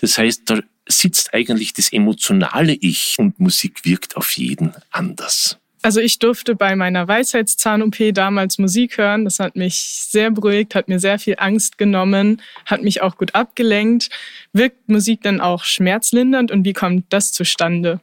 Das 0.00 0.16
heißt, 0.16 0.42
da 0.46 0.60
sitzt 0.88 1.34
eigentlich 1.34 1.72
das 1.74 1.92
emotionale 1.92 2.72
Ich 2.72 3.16
und 3.18 3.38
Musik 3.38 3.84
wirkt 3.84 4.16
auf 4.16 4.32
jeden 4.32 4.72
anders. 4.90 5.59
Also 5.82 6.00
ich 6.00 6.18
durfte 6.18 6.54
bei 6.54 6.76
meiner 6.76 7.08
Weisheitszahn-OP 7.08 8.12
damals 8.12 8.58
Musik 8.58 8.98
hören. 8.98 9.24
Das 9.24 9.38
hat 9.38 9.56
mich 9.56 9.76
sehr 10.08 10.30
beruhigt, 10.30 10.74
hat 10.74 10.88
mir 10.88 11.00
sehr 11.00 11.18
viel 11.18 11.36
Angst 11.38 11.78
genommen, 11.78 12.42
hat 12.66 12.82
mich 12.82 13.00
auch 13.00 13.16
gut 13.16 13.34
abgelenkt. 13.34 14.10
Wirkt 14.52 14.88
Musik 14.88 15.22
dann 15.22 15.40
auch 15.40 15.64
schmerzlindernd 15.64 16.50
und 16.50 16.64
wie 16.64 16.74
kommt 16.74 17.06
das 17.08 17.32
zustande? 17.32 18.00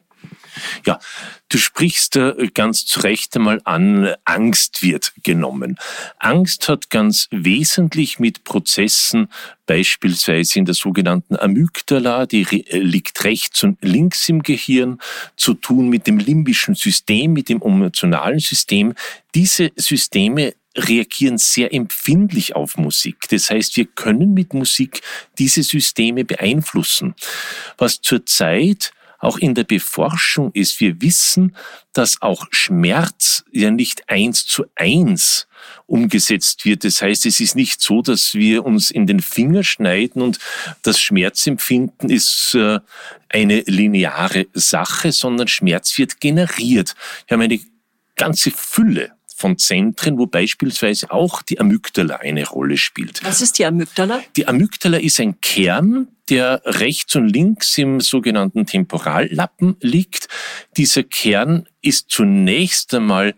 Ja, 0.86 0.98
du 1.48 1.58
sprichst 1.58 2.18
ganz 2.54 2.86
zu 2.86 3.00
Recht 3.00 3.36
einmal 3.36 3.60
an, 3.64 4.14
Angst 4.24 4.82
wird 4.82 5.12
genommen. 5.22 5.78
Angst 6.18 6.68
hat 6.68 6.90
ganz 6.90 7.28
wesentlich 7.30 8.18
mit 8.18 8.44
Prozessen, 8.44 9.28
beispielsweise 9.66 10.58
in 10.58 10.64
der 10.64 10.74
sogenannten 10.74 11.36
Amygdala, 11.36 12.26
die 12.26 12.42
äh, 12.42 12.78
liegt 12.78 13.22
rechts 13.24 13.62
und 13.62 13.78
links 13.82 14.28
im 14.28 14.42
Gehirn, 14.42 14.98
zu 15.36 15.54
tun 15.54 15.88
mit 15.88 16.06
dem 16.06 16.18
limbischen 16.18 16.74
System, 16.74 17.34
mit 17.34 17.48
dem 17.48 17.62
emotionalen 17.62 18.40
System. 18.40 18.94
Diese 19.34 19.70
Systeme 19.76 20.54
reagieren 20.74 21.38
sehr 21.38 21.72
empfindlich 21.74 22.54
auf 22.56 22.76
Musik. 22.76 23.28
Das 23.30 23.50
heißt, 23.50 23.76
wir 23.76 23.86
können 23.86 24.32
mit 24.34 24.54
Musik 24.54 25.02
diese 25.38 25.62
Systeme 25.62 26.24
beeinflussen. 26.24 27.14
Was 27.76 28.00
zurzeit 28.00 28.92
auch 29.18 29.38
in 29.38 29.54
der 29.54 29.64
Beforschung 29.64 30.50
ist, 30.52 30.80
wir 30.80 31.00
wissen, 31.02 31.56
dass 31.92 32.22
auch 32.22 32.46
Schmerz 32.50 33.44
ja 33.50 33.70
nicht 33.70 34.08
eins 34.08 34.46
zu 34.46 34.64
eins 34.76 35.48
umgesetzt 35.86 36.64
wird. 36.64 36.84
Das 36.84 37.02
heißt, 37.02 37.26
es 37.26 37.40
ist 37.40 37.56
nicht 37.56 37.80
so, 37.80 38.00
dass 38.00 38.34
wir 38.34 38.64
uns 38.64 38.90
in 38.90 39.06
den 39.06 39.20
Finger 39.20 39.64
schneiden 39.64 40.22
und 40.22 40.38
das 40.82 41.00
Schmerzempfinden 41.00 42.10
ist 42.10 42.54
äh, 42.54 42.78
eine 43.28 43.62
lineare 43.66 44.46
Sache, 44.54 45.12
sondern 45.12 45.48
Schmerz 45.48 45.98
wird 45.98 46.20
generiert. 46.20 46.94
Wir 47.26 47.34
haben 47.34 47.42
eine 47.42 47.60
ganze 48.14 48.50
Fülle 48.50 49.12
von 49.38 49.56
Zentren, 49.56 50.18
wo 50.18 50.26
beispielsweise 50.26 51.10
auch 51.10 51.42
die 51.42 51.60
Amygdala 51.60 52.16
eine 52.16 52.46
Rolle 52.46 52.76
spielt. 52.76 53.22
Was 53.24 53.40
ist 53.40 53.58
die 53.58 53.64
Amygdala? 53.64 54.20
Die 54.36 54.48
Amygdala 54.48 54.98
ist 54.98 55.20
ein 55.20 55.40
Kern, 55.40 56.08
der 56.30 56.62
rechts 56.64 57.16
und 57.16 57.28
links 57.28 57.76
im 57.78 58.00
sogenannten 58.00 58.66
Temporallappen 58.66 59.76
liegt. 59.80 60.28
Dieser 60.76 61.02
Kern 61.02 61.68
ist 61.82 62.10
zunächst 62.10 62.94
einmal 62.94 63.34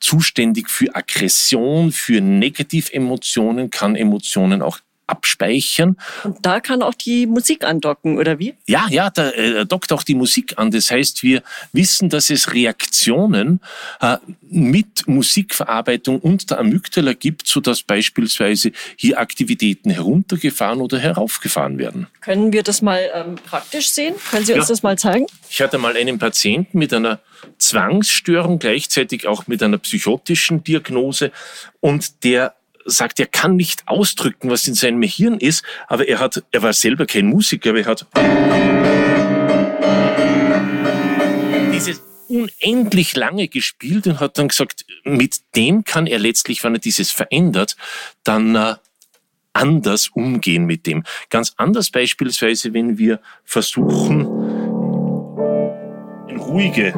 zuständig 0.00 0.68
für 0.68 0.94
Aggression, 0.94 1.92
für 1.92 2.20
Negativemotionen, 2.20 3.70
kann 3.70 3.94
Emotionen 3.94 4.62
auch 4.62 4.80
abspeichern. 5.12 5.96
Und 6.24 6.38
da 6.42 6.60
kann 6.60 6.82
auch 6.82 6.94
die 6.94 7.26
Musik 7.26 7.64
andocken, 7.64 8.18
oder 8.18 8.38
wie? 8.38 8.54
Ja, 8.66 8.86
ja, 8.88 9.10
da 9.10 9.30
äh, 9.30 9.66
dockt 9.66 9.92
auch 9.92 10.02
die 10.02 10.14
Musik 10.14 10.54
an. 10.56 10.70
Das 10.70 10.90
heißt, 10.90 11.22
wir 11.22 11.42
wissen, 11.72 12.08
dass 12.08 12.30
es 12.30 12.54
Reaktionen 12.54 13.60
äh, 14.00 14.16
mit 14.50 15.06
Musikverarbeitung 15.06 16.18
und 16.18 16.50
der 16.50 16.60
Amygdala 16.60 17.12
gibt, 17.12 17.46
sodass 17.46 17.82
beispielsweise 17.82 18.72
hier 18.96 19.18
Aktivitäten 19.18 19.90
heruntergefahren 19.90 20.80
oder 20.80 20.98
heraufgefahren 20.98 21.78
werden. 21.78 22.06
Können 22.20 22.52
wir 22.52 22.62
das 22.62 22.80
mal 22.80 23.10
ähm, 23.14 23.36
praktisch 23.36 23.90
sehen? 23.90 24.14
Können 24.30 24.46
Sie 24.46 24.54
uns 24.54 24.68
ja. 24.68 24.72
das 24.72 24.82
mal 24.82 24.96
zeigen? 24.96 25.26
Ich 25.50 25.60
hatte 25.60 25.76
mal 25.76 25.96
einen 25.96 26.18
Patienten 26.18 26.78
mit 26.78 26.94
einer 26.94 27.20
Zwangsstörung, 27.58 28.58
gleichzeitig 28.58 29.26
auch 29.26 29.46
mit 29.46 29.62
einer 29.62 29.78
psychotischen 29.78 30.64
Diagnose 30.64 31.32
und 31.80 32.24
der 32.24 32.54
sagt, 32.84 33.20
er 33.20 33.26
kann 33.26 33.56
nicht 33.56 33.82
ausdrücken, 33.86 34.50
was 34.50 34.66
in 34.66 34.74
seinem 34.74 35.02
Hirn 35.02 35.38
ist, 35.38 35.64
aber 35.88 36.08
er 36.08 36.18
hat, 36.18 36.42
er 36.50 36.62
war 36.62 36.72
selber 36.72 37.06
kein 37.06 37.26
Musiker, 37.26 37.70
aber 37.70 37.80
er 37.80 37.86
hat 37.86 38.06
dieses 41.72 42.02
unendlich 42.28 43.14
lange 43.16 43.48
gespielt 43.48 44.06
und 44.06 44.20
hat 44.20 44.38
dann 44.38 44.48
gesagt, 44.48 44.86
mit 45.04 45.40
dem 45.54 45.84
kann 45.84 46.06
er 46.06 46.18
letztlich, 46.18 46.64
wenn 46.64 46.74
er 46.74 46.80
dieses 46.80 47.10
verändert, 47.10 47.76
dann 48.24 48.54
äh, 48.54 48.74
anders 49.52 50.08
umgehen 50.08 50.64
mit 50.64 50.86
dem. 50.86 51.04
Ganz 51.30 51.52
anders 51.56 51.90
beispielsweise, 51.90 52.72
wenn 52.72 52.98
wir 52.98 53.20
versuchen, 53.44 54.20
in 56.28 56.36
ruhige 56.38 56.92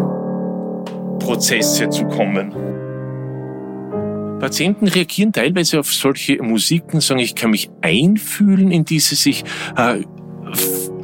Prozesse 1.18 1.88
zu 1.88 2.06
kommen. 2.06 2.73
Patienten 4.40 4.88
reagieren 4.88 5.32
teilweise 5.32 5.80
auf 5.80 5.92
solche 5.92 6.42
Musiken, 6.42 7.00
sagen, 7.00 7.20
ich 7.20 7.34
kann 7.34 7.50
mich 7.50 7.70
einfühlen 7.80 8.70
in 8.70 8.84
diese 8.84 9.14
sich, 9.14 9.44
äh, 9.76 10.02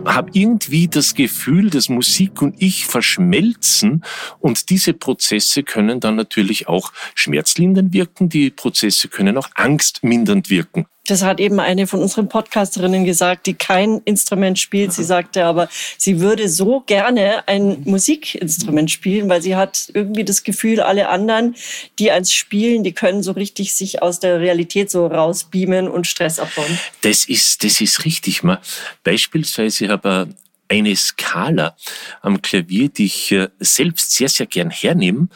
habe 0.04 0.30
irgendwie 0.32 0.88
das 0.88 1.14
Gefühl, 1.14 1.70
dass 1.70 1.88
Musik 1.88 2.42
und 2.42 2.54
ich 2.58 2.86
verschmelzen 2.86 4.04
und 4.38 4.70
diese 4.70 4.94
Prozesse 4.94 5.62
können 5.62 6.00
dann 6.00 6.16
natürlich 6.16 6.68
auch 6.68 6.92
schmerzlindernd 7.14 7.92
wirken, 7.92 8.28
die 8.28 8.50
Prozesse 8.50 9.08
können 9.08 9.36
auch 9.36 9.48
angstmindernd 9.54 10.50
wirken. 10.50 10.86
Das 11.10 11.24
hat 11.24 11.40
eben 11.40 11.58
eine 11.58 11.88
von 11.88 12.00
unseren 12.00 12.28
Podcasterinnen 12.28 13.04
gesagt, 13.04 13.46
die 13.46 13.54
kein 13.54 14.00
Instrument 14.04 14.60
spielt. 14.60 14.92
Sie 14.92 15.02
sagte 15.02 15.44
aber, 15.44 15.68
sie 15.98 16.20
würde 16.20 16.48
so 16.48 16.80
gerne 16.86 17.48
ein 17.48 17.82
Musikinstrument 17.84 18.92
spielen, 18.92 19.28
weil 19.28 19.42
sie 19.42 19.56
hat 19.56 19.90
irgendwie 19.92 20.24
das 20.24 20.44
Gefühl, 20.44 20.80
alle 20.80 21.08
anderen, 21.08 21.56
die 21.98 22.12
eins 22.12 22.32
spielen, 22.32 22.84
die 22.84 22.92
können 22.92 23.24
so 23.24 23.32
richtig 23.32 23.74
sich 23.74 24.02
aus 24.02 24.20
der 24.20 24.38
Realität 24.38 24.88
so 24.88 25.08
rausbeamen 25.08 25.88
und 25.88 26.06
Stress 26.06 26.38
abbauen. 26.38 26.78
Das 27.00 27.24
ist, 27.24 27.64
das 27.64 27.80
ist 27.80 28.04
richtig. 28.04 28.44
Man, 28.44 28.58
beispielsweise 29.02 29.88
habe 29.88 30.28
eine 30.68 30.94
Skala 30.94 31.76
am 32.22 32.40
Klavier, 32.40 32.88
die 32.88 33.06
ich 33.06 33.32
äh, 33.32 33.48
selbst 33.58 34.12
sehr, 34.12 34.28
sehr 34.28 34.46
gern 34.46 34.70
hernehme, 34.70 35.26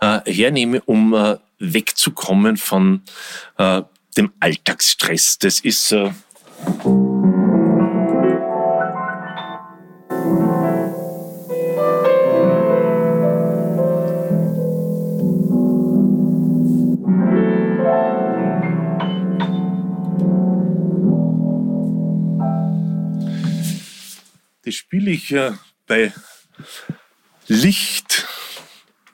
äh, 0.00 0.20
hernehme, 0.30 0.82
um 0.82 1.14
äh, 1.14 1.38
wegzukommen 1.58 2.58
von 2.58 3.02
dem 4.16 4.32
Alltagsstress. 4.40 5.38
Das 5.38 5.60
ist 5.60 5.92
äh 5.92 6.10
Das 24.64 24.74
spiele 24.76 25.10
ich 25.10 25.34
bei 25.86 26.12
Licht 27.48 28.26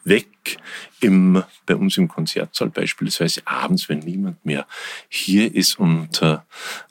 weg 0.05 0.59
im, 1.01 1.43
bei 1.67 1.77
uns 1.77 1.97
im 1.97 2.09
Konzertsaal 2.09 2.71
beispielsweise 2.71 3.43
abends, 3.45 3.89
wenn 3.89 4.01
niemand 4.01 4.45
mehr 4.45 4.67
hier 5.09 5.55
ist 5.55 5.79
und 5.79 6.23
äh, 6.23 6.39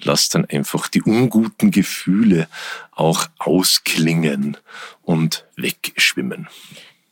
lasst 0.02 0.36
dann 0.36 0.46
einfach 0.46 0.88
die 0.88 1.02
unguten 1.02 1.72
Gefühle 1.72 2.48
auch 2.92 3.28
ausklingen 3.38 4.58
und 5.04 5.46
wegschwimmen. 5.56 6.48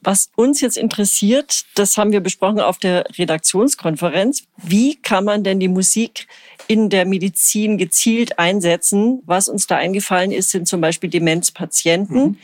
Was 0.02 0.30
uns 0.36 0.62
jetzt 0.62 0.78
interessiert, 0.78 1.66
das 1.76 1.98
haben 1.98 2.12
wir 2.12 2.22
besprochen 2.22 2.62
auf 2.62 2.78
der 2.78 3.06
Redaktionskonferenz. 3.18 4.44
Wie 4.58 4.96
kann 4.96 5.26
man 5.26 5.44
denn 5.44 5.60
die 5.60 5.68
Musik 5.68 6.28
in 6.68 6.90
der 6.90 7.06
Medizin 7.06 7.78
gezielt 7.78 8.40
einsetzen? 8.40 9.22
Was 9.26 9.50
uns 9.50 9.68
da 9.68 9.76
eingefallen 9.76 10.32
ist, 10.32 10.52
sind 10.52 10.68
zum 10.68 10.82
Beispiel 10.82 11.10
Demenzpatienten. 11.10 12.22
Mhm. 12.22 12.38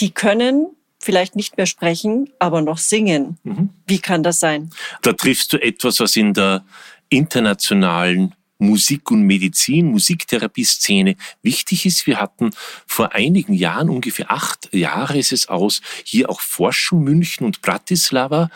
Die 0.00 0.10
können 0.10 0.66
vielleicht 1.08 1.36
nicht 1.36 1.56
mehr 1.56 1.64
sprechen, 1.64 2.28
aber 2.38 2.60
noch 2.60 2.76
singen. 2.76 3.38
Mhm. 3.42 3.70
Wie 3.86 3.98
kann 3.98 4.22
das 4.22 4.40
sein? 4.40 4.68
Da 5.00 5.14
triffst 5.14 5.54
du 5.54 5.56
etwas, 5.56 6.00
was 6.00 6.16
in 6.16 6.34
der 6.34 6.66
internationalen 7.08 8.34
Musik- 8.58 9.10
und 9.10 9.22
Medizin, 9.22 9.86
Musiktherapie-Szene 9.86 11.16
wichtig 11.40 11.86
ist. 11.86 12.06
Wir 12.06 12.20
hatten 12.20 12.50
vor 12.86 13.14
einigen 13.14 13.54
Jahren, 13.54 13.88
ungefähr 13.88 14.30
acht 14.30 14.68
Jahre 14.74 15.16
ist 15.16 15.32
es 15.32 15.48
aus, 15.48 15.80
hier 16.04 16.28
auch 16.28 16.42
Forschung 16.42 17.04
München 17.04 17.46
und 17.46 17.62
Bratislava 17.62 18.50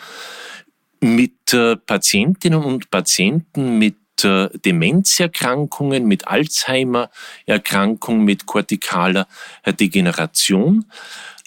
mit 0.99 1.53
äh, 1.53 1.75
Patientinnen 1.75 2.63
und 2.63 2.91
Patienten 2.91 3.79
mit 3.79 3.95
äh, 4.23 4.47
Demenzerkrankungen, 4.59 6.05
mit 6.05 6.27
Alzheimer-Erkrankung, 6.27 8.23
mit 8.23 8.45
kortikaler 8.45 9.27
Degeneration. 9.65 10.85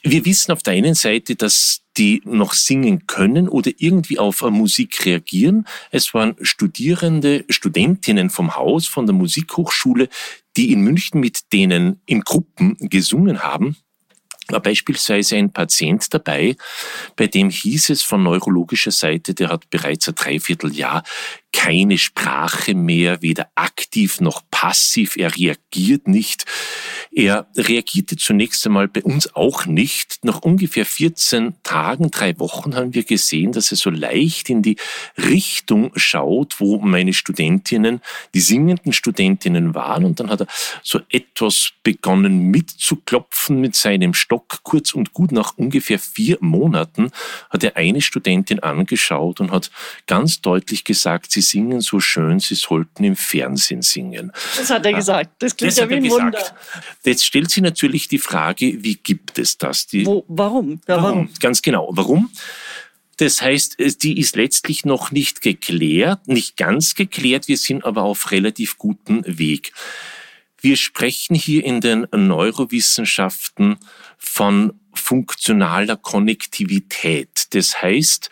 Wir 0.09 0.25
wissen 0.25 0.53
auf 0.53 0.63
der 0.63 0.75
einen 0.75 0.95
Seite, 0.95 1.35
dass 1.35 1.83
die 1.97 2.23
noch 2.25 2.53
singen 2.53 3.09
können 3.09 3.49
oder 3.49 3.73
irgendwie 3.77 4.21
auf 4.21 4.41
Musik 4.43 5.05
reagieren. 5.05 5.67
Es 5.91 6.15
waren 6.15 6.37
Studierende, 6.43 7.45
Studentinnen 7.49 8.31
vom 8.31 8.55
Haus, 8.55 8.87
von 8.87 9.07
der 9.07 9.17
Musikhochschule, 9.17 10.09
die 10.57 10.71
in 10.71 10.83
München 10.83 11.19
mit 11.19 11.53
denen 11.53 12.01
in 12.07 12.21
Gruppen 12.21 12.77
gesungen 12.79 13.43
haben 13.43 13.77
war 14.49 14.61
beispielsweise 14.61 15.37
ein 15.37 15.53
Patient 15.53 16.13
dabei, 16.15 16.57
bei 17.17 17.27
dem 17.27 17.51
hieß 17.51 17.91
es 17.91 18.03
von 18.03 18.23
neurologischer 18.23 18.93
Seite, 18.93 19.35
der 19.35 19.49
hat 19.49 19.69
bereits 19.71 20.09
ein 20.09 20.15
Dreivierteljahr 20.15 21.03
keine 21.57 21.97
Sprache 21.97 22.75
mehr, 22.75 23.23
weder 23.23 23.49
aktiv 23.55 24.21
noch 24.21 24.43
passiv. 24.51 25.17
Er 25.17 25.35
reagiert 25.35 26.07
nicht. 26.07 26.45
Er 27.13 27.47
reagierte 27.57 28.17
zunächst 28.17 28.67
einmal 28.67 28.89
bei 28.89 29.03
uns 29.03 29.35
auch 29.35 29.65
nicht. 29.65 30.19
Nach 30.23 30.43
ungefähr 30.43 30.85
14 30.85 31.55
Tagen, 31.63 32.11
drei 32.11 32.39
Wochen 32.39 32.77
haben 32.77 32.93
wir 32.93 33.05
gesehen, 33.05 33.53
dass 33.53 33.71
er 33.71 33.79
so 33.79 33.89
leicht 33.89 34.51
in 34.51 34.61
die 34.61 34.77
Richtung 35.17 35.93
schaut, 35.97 36.61
wo 36.61 36.79
meine 36.79 37.15
Studentinnen, 37.15 38.03
die 38.35 38.41
singenden 38.41 38.93
Studentinnen 38.93 39.75
waren. 39.75 40.05
Und 40.05 40.21
dann 40.21 40.29
hat 40.29 40.43
er 40.43 40.47
so 40.83 41.01
etwas 41.09 41.71
begonnen 41.83 42.51
mitzuklopfen 42.51 43.63
mit 43.63 43.75
seinem 43.75 44.13
Stock. 44.13 44.61
Kurz 44.63 44.93
und 44.93 45.15
gut 45.15 45.33
nach 45.33 45.57
ungefähr 45.57 45.99
vier 45.99 46.37
Monaten 46.41 47.11
hat 47.49 47.65
er 47.65 47.79
eine 47.79 48.03
Studentin 48.03 48.61
angeschaut 48.61 49.41
und 49.41 49.53
hat 49.53 49.71
ganz 50.07 50.43
deutlich 50.43 50.85
gesagt, 50.85 51.33
sie 51.33 51.46
singen 51.49 51.81
so 51.81 52.01
schön, 52.01 52.41
sie 52.41 52.55
sollten 52.55 53.05
im 53.05 53.17
Fernsehen 53.17 53.83
singen. 53.83 54.33
Das 54.57 54.71
hat 54.71 54.85
er 54.87 54.93
gesagt. 54.93 55.31
Das 55.39 55.57
klingt 55.57 55.73
das 55.73 55.79
ja 55.79 55.89
wie 55.89 55.95
ein 55.95 56.11
Wunder. 56.11 56.39
Jetzt 57.05 57.25
stellt 57.25 57.51
sich 57.51 57.63
natürlich 57.63 58.09
die 58.09 58.19
Frage, 58.19 58.83
wie 58.83 58.97
gibt 58.97 59.39
es 59.39 59.59
das? 59.59 59.87
Die, 59.87 60.07
Wo, 60.07 60.25
warum? 60.29 60.81
Ja, 60.87 61.03
warum? 61.03 61.31
Ganz 61.41 61.63
genau. 61.63 61.89
Warum? 61.93 62.31
Das 63.19 63.41
heißt, 63.41 63.77
die 64.03 64.19
ist 64.19 64.37
letztlich 64.37 64.85
noch 64.85 65.11
nicht 65.11 65.41
geklärt, 65.41 66.29
nicht 66.29 66.57
ganz 66.57 66.95
geklärt. 66.95 67.49
Wir 67.49 67.57
sind 67.57 67.85
aber 67.85 68.03
auf 68.03 68.31
relativ 68.31 68.77
gutem 68.77 69.23
Weg. 69.27 69.73
Wir 70.61 70.77
sprechen 70.77 71.35
hier 71.35 71.65
in 71.65 71.81
den 71.81 72.07
Neurowissenschaften 72.13 73.79
von 74.19 74.75
funktionaler 74.95 75.97
Konnektivität. 75.97 77.47
Das 77.51 77.81
heißt, 77.81 78.31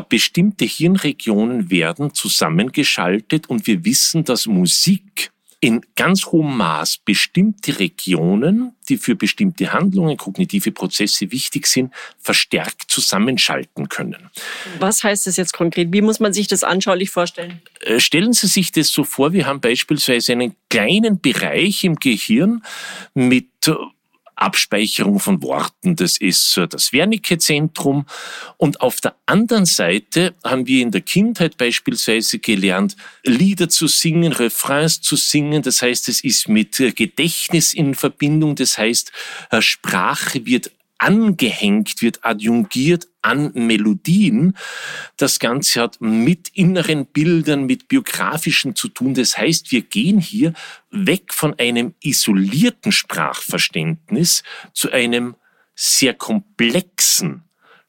bestimmte 0.00 0.64
Hirnregionen 0.64 1.70
werden 1.70 2.14
zusammengeschaltet 2.14 3.48
und 3.48 3.66
wir 3.66 3.84
wissen, 3.84 4.24
dass 4.24 4.46
Musik 4.46 5.32
in 5.62 5.80
ganz 5.94 6.26
hohem 6.26 6.56
Maß 6.56 6.98
bestimmte 7.04 7.78
Regionen, 7.78 8.74
die 8.88 8.96
für 8.96 9.14
bestimmte 9.14 9.72
Handlungen, 9.72 10.16
kognitive 10.16 10.72
Prozesse 10.72 11.30
wichtig 11.30 11.68
sind, 11.68 11.94
verstärkt 12.18 12.82
zusammenschalten 12.88 13.88
können. 13.88 14.28
Was 14.80 15.04
heißt 15.04 15.28
das 15.28 15.36
jetzt 15.36 15.52
konkret? 15.52 15.92
Wie 15.92 16.02
muss 16.02 16.18
man 16.18 16.32
sich 16.32 16.48
das 16.48 16.64
anschaulich 16.64 17.10
vorstellen? 17.10 17.62
Äh, 17.80 18.00
stellen 18.00 18.32
Sie 18.32 18.48
sich 18.48 18.72
das 18.72 18.88
so 18.88 19.04
vor, 19.04 19.32
wir 19.32 19.46
haben 19.46 19.60
beispielsweise 19.60 20.32
einen 20.32 20.56
kleinen 20.68 21.20
Bereich 21.20 21.84
im 21.84 21.94
Gehirn 21.94 22.64
mit 23.14 23.46
äh, 23.68 23.74
Abspeicherung 24.36 25.20
von 25.20 25.42
Worten. 25.42 25.96
Das 25.96 26.18
ist 26.18 26.56
das 26.70 26.92
Wernicke-Zentrum. 26.92 28.06
Und 28.56 28.80
auf 28.80 29.00
der 29.00 29.14
anderen 29.26 29.66
Seite 29.66 30.34
haben 30.44 30.66
wir 30.66 30.82
in 30.82 30.90
der 30.90 31.00
Kindheit 31.00 31.56
beispielsweise 31.56 32.38
gelernt, 32.38 32.96
Lieder 33.24 33.68
zu 33.68 33.86
singen, 33.86 34.32
Refrains 34.32 35.00
zu 35.00 35.16
singen. 35.16 35.62
Das 35.62 35.82
heißt, 35.82 36.08
es 36.08 36.24
ist 36.24 36.48
mit 36.48 36.76
Gedächtnis 36.96 37.74
in 37.74 37.94
Verbindung. 37.94 38.54
Das 38.54 38.78
heißt, 38.78 39.12
äh, 39.50 39.60
Sprache 39.60 40.44
wird 40.46 40.70
angehängt 41.02 42.00
wird, 42.00 42.24
adjungiert 42.24 43.08
an 43.22 43.50
Melodien. 43.54 44.56
Das 45.16 45.40
Ganze 45.40 45.80
hat 45.80 46.00
mit 46.00 46.50
inneren 46.54 47.06
Bildern, 47.06 47.66
mit 47.66 47.88
biografischen 47.88 48.76
zu 48.76 48.88
tun. 48.88 49.14
Das 49.14 49.36
heißt, 49.36 49.72
wir 49.72 49.82
gehen 49.82 50.20
hier 50.20 50.52
weg 50.90 51.34
von 51.34 51.58
einem 51.58 51.94
isolierten 52.00 52.92
Sprachverständnis 52.92 54.44
zu 54.72 54.92
einem 54.92 55.34
sehr 55.74 56.14
komplexen 56.14 57.42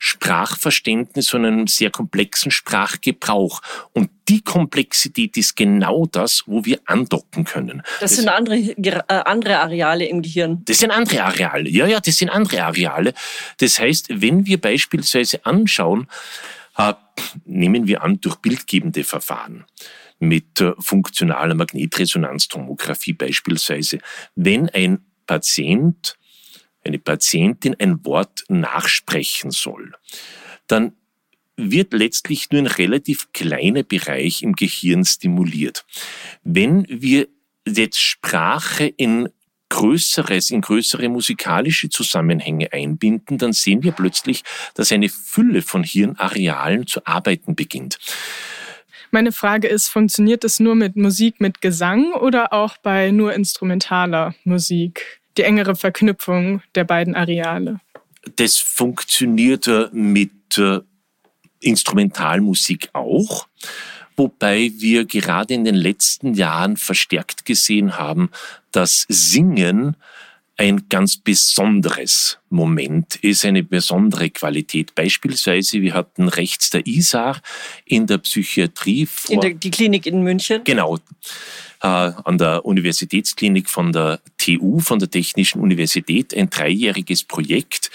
Sprachverständnis 0.06 1.34
und 1.34 1.46
einem 1.46 1.68
sehr 1.68 1.90
komplexen 1.90 2.52
Sprachgebrauch. 2.52 3.62
Und 3.94 4.10
die 4.28 4.42
Komplexität 4.42 5.38
ist 5.38 5.56
genau 5.56 6.08
das, 6.08 6.44
wo 6.46 6.66
wir 6.66 6.82
andocken 6.88 7.46
können. 7.46 7.84
Das, 8.02 8.12
das 8.12 8.16
sind 8.18 8.28
andere, 8.28 8.58
äh, 8.58 9.02
andere 9.08 9.60
Areale 9.60 10.06
im 10.06 10.22
Gehirn. 10.22 10.62
Das 10.66 10.80
sind 10.80 10.92
andere 10.92 11.24
Areale. 11.24 11.70
Ja, 11.70 11.88
ja, 11.88 12.02
das 12.02 12.18
sind 12.18 12.30
andere 12.30 12.66
Areale. 12.66 13.14
Das 13.60 13.80
heißt, 13.80 14.08
wenn 14.10 14.46
wir 14.46 14.60
beispielsweise 14.60 15.46
anschauen, 15.46 16.08
äh, 16.78 16.94
nehmen 17.46 17.88
wir 17.88 18.04
an, 18.04 18.20
durch 18.20 18.36
bildgebende 18.36 19.06
Verfahren 19.06 19.64
mit 20.20 20.60
äh, 20.60 20.74
funktionaler 20.80 21.56
Magnetresonanztomographie 21.56 23.14
beispielsweise, 23.14 24.00
wenn 24.36 24.68
ein 24.68 25.06
Patient 25.28 26.18
eine 26.84 27.00
Patientin 27.00 27.76
ein 27.80 28.06
Wort 28.06 28.44
nachsprechen 28.48 29.52
soll, 29.52 29.94
dann 30.68 30.94
wird 31.56 31.94
letztlich 31.94 32.50
nur 32.52 32.62
ein 32.62 32.68
relativ 32.68 33.32
kleiner 33.32 33.84
Bereich 33.84 34.42
im 34.42 34.54
Gehirn 34.54 35.06
stimuliert. 35.06 35.86
Wenn 36.44 36.86
wir 36.90 37.28
jetzt 37.68 38.00
Sprache 38.00 38.86
in 38.86 39.30
größeres, 39.70 40.52
in 40.52 40.62
größere 40.62 41.10
musikalische 41.10 41.90
Zusammenhänge 41.90 42.72
einbinden, 42.72 43.38
dann 43.38 43.54
sehen 43.54 43.82
wir 43.84 43.92
plötzlich, 43.92 44.44
dass 44.76 44.92
eine 44.92 45.10
Fülle 45.10 45.62
von 45.62 45.84
Hirnarealen 45.84 46.86
zu 46.86 47.06
arbeiten 47.06 47.56
beginnt. 47.56 47.98
Meine 49.10 49.32
Frage 49.32 49.68
ist, 49.68 49.90
funktioniert 49.90 50.44
es 50.44 50.60
nur 50.60 50.76
mit 50.76 50.96
Musik 50.96 51.40
mit 51.40 51.62
Gesang 51.62 52.14
oder 52.14 52.54
auch 52.54 52.78
bei 52.78 53.12
nur 53.12 53.34
instrumentaler 53.34 54.36
Musik? 54.44 55.23
Die 55.38 55.44
engere 55.44 55.76
Verknüpfung 55.76 56.62
der 56.76 56.84
beiden 56.84 57.16
Areale. 57.16 57.80
Das 58.36 58.58
funktioniert 58.58 59.70
mit 59.92 60.58
äh, 60.58 60.80
Instrumentalmusik 61.60 62.90
auch, 62.94 63.48
wobei 64.16 64.72
wir 64.78 65.06
gerade 65.06 65.54
in 65.54 65.66
den 65.66 65.76
letzten 65.76 66.34
Jahren 66.34 66.78
verstärkt 66.78 67.46
gesehen 67.46 67.98
haben, 67.98 68.30
dass 68.72 69.06
Singen 69.10 69.96
ein 70.56 70.88
ganz 70.88 71.18
besonderes 71.18 72.38
Moment 72.50 73.16
ist, 73.16 73.44
eine 73.44 73.64
besondere 73.64 74.30
Qualität. 74.30 74.94
Beispielsweise, 74.94 75.82
wir 75.82 75.94
hatten 75.94 76.28
rechts 76.28 76.70
der 76.70 76.86
ISAR 76.86 77.42
in 77.86 78.06
der 78.06 78.20
Psychiatrie. 78.20 79.08
Vor, 79.08 79.34
in 79.34 79.42
der, 79.42 79.54
die 79.56 79.72
Klinik 79.72 80.06
in 80.06 80.22
München? 80.22 80.64
Genau 80.64 80.98
äh, 80.98 81.00
an 81.88 82.38
der 82.38 82.66
Universitätsklinik 82.66 83.70
von 83.70 83.92
der 83.92 84.20
TU, 84.38 84.80
von 84.80 85.00
der 85.00 85.10
Technischen 85.10 85.62
Universität, 85.62 86.36
ein 86.36 86.50
dreijähriges 86.50 87.24
Projekt 87.24 87.92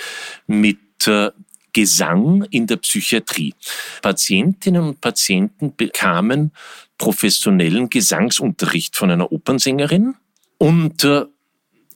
mit 0.46 0.78
äh, 1.06 1.30
Gesang 1.72 2.44
in 2.50 2.66
der 2.66 2.76
Psychiatrie. 2.78 3.54
Patientinnen 4.02 4.82
und 4.82 5.00
Patienten 5.00 5.74
bekamen 5.76 6.52
professionellen 6.98 7.88
Gesangsunterricht 7.88 8.96
von 8.96 9.10
einer 9.10 9.30
Opernsängerin 9.30 10.14
und 10.58 11.04
äh, 11.04 11.24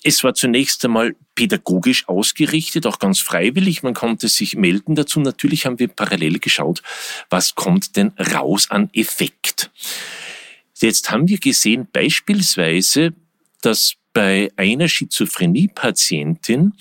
es 0.05 0.24
war 0.24 0.35
zunächst 0.35 0.85
einmal 0.85 1.14
pädagogisch 1.35 2.09
ausgerichtet, 2.09 2.87
auch 2.87 2.98
ganz 2.98 3.20
freiwillig. 3.20 3.83
Man 3.83 3.94
konnte 3.94 4.28
sich 4.28 4.57
melden 4.57 4.94
dazu. 4.94 5.20
Natürlich 5.20 5.64
haben 5.64 5.78
wir 5.78 5.88
parallel 5.88 6.38
geschaut, 6.40 6.83
was 7.31 7.55
kommt 7.55 7.96
denn 7.96 8.12
raus 8.18 8.70
an 8.70 8.90
Effekt. 8.92 9.70
Jetzt 10.82 11.10
haben 11.10 11.28
wir 11.28 11.38
gesehen 11.38 11.86
beispielsweise, 11.92 13.14
dass 13.60 13.94
bei 14.12 14.50
einer 14.56 14.88
Schizophrenie-Patientin, 14.88 16.72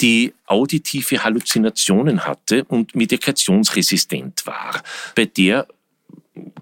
die 0.00 0.32
auditive 0.46 1.22
Halluzinationen 1.22 2.24
hatte 2.26 2.64
und 2.64 2.96
medikationsresistent 2.96 4.46
war, 4.46 4.82
bei 5.14 5.26
der 5.26 5.68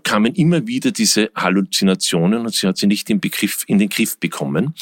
kamen 0.03 0.35
immer 0.35 0.67
wieder 0.67 0.91
diese 0.91 1.31
Halluzinationen 1.35 2.41
und 2.41 2.55
sie 2.55 2.67
hat 2.67 2.77
sie 2.77 2.89
nicht 2.89 3.09
in, 3.09 3.21
Begriff, 3.21 3.65
in 3.69 3.79
den 3.79 3.89
Griff 3.89 4.19
bekommen. 4.19 4.75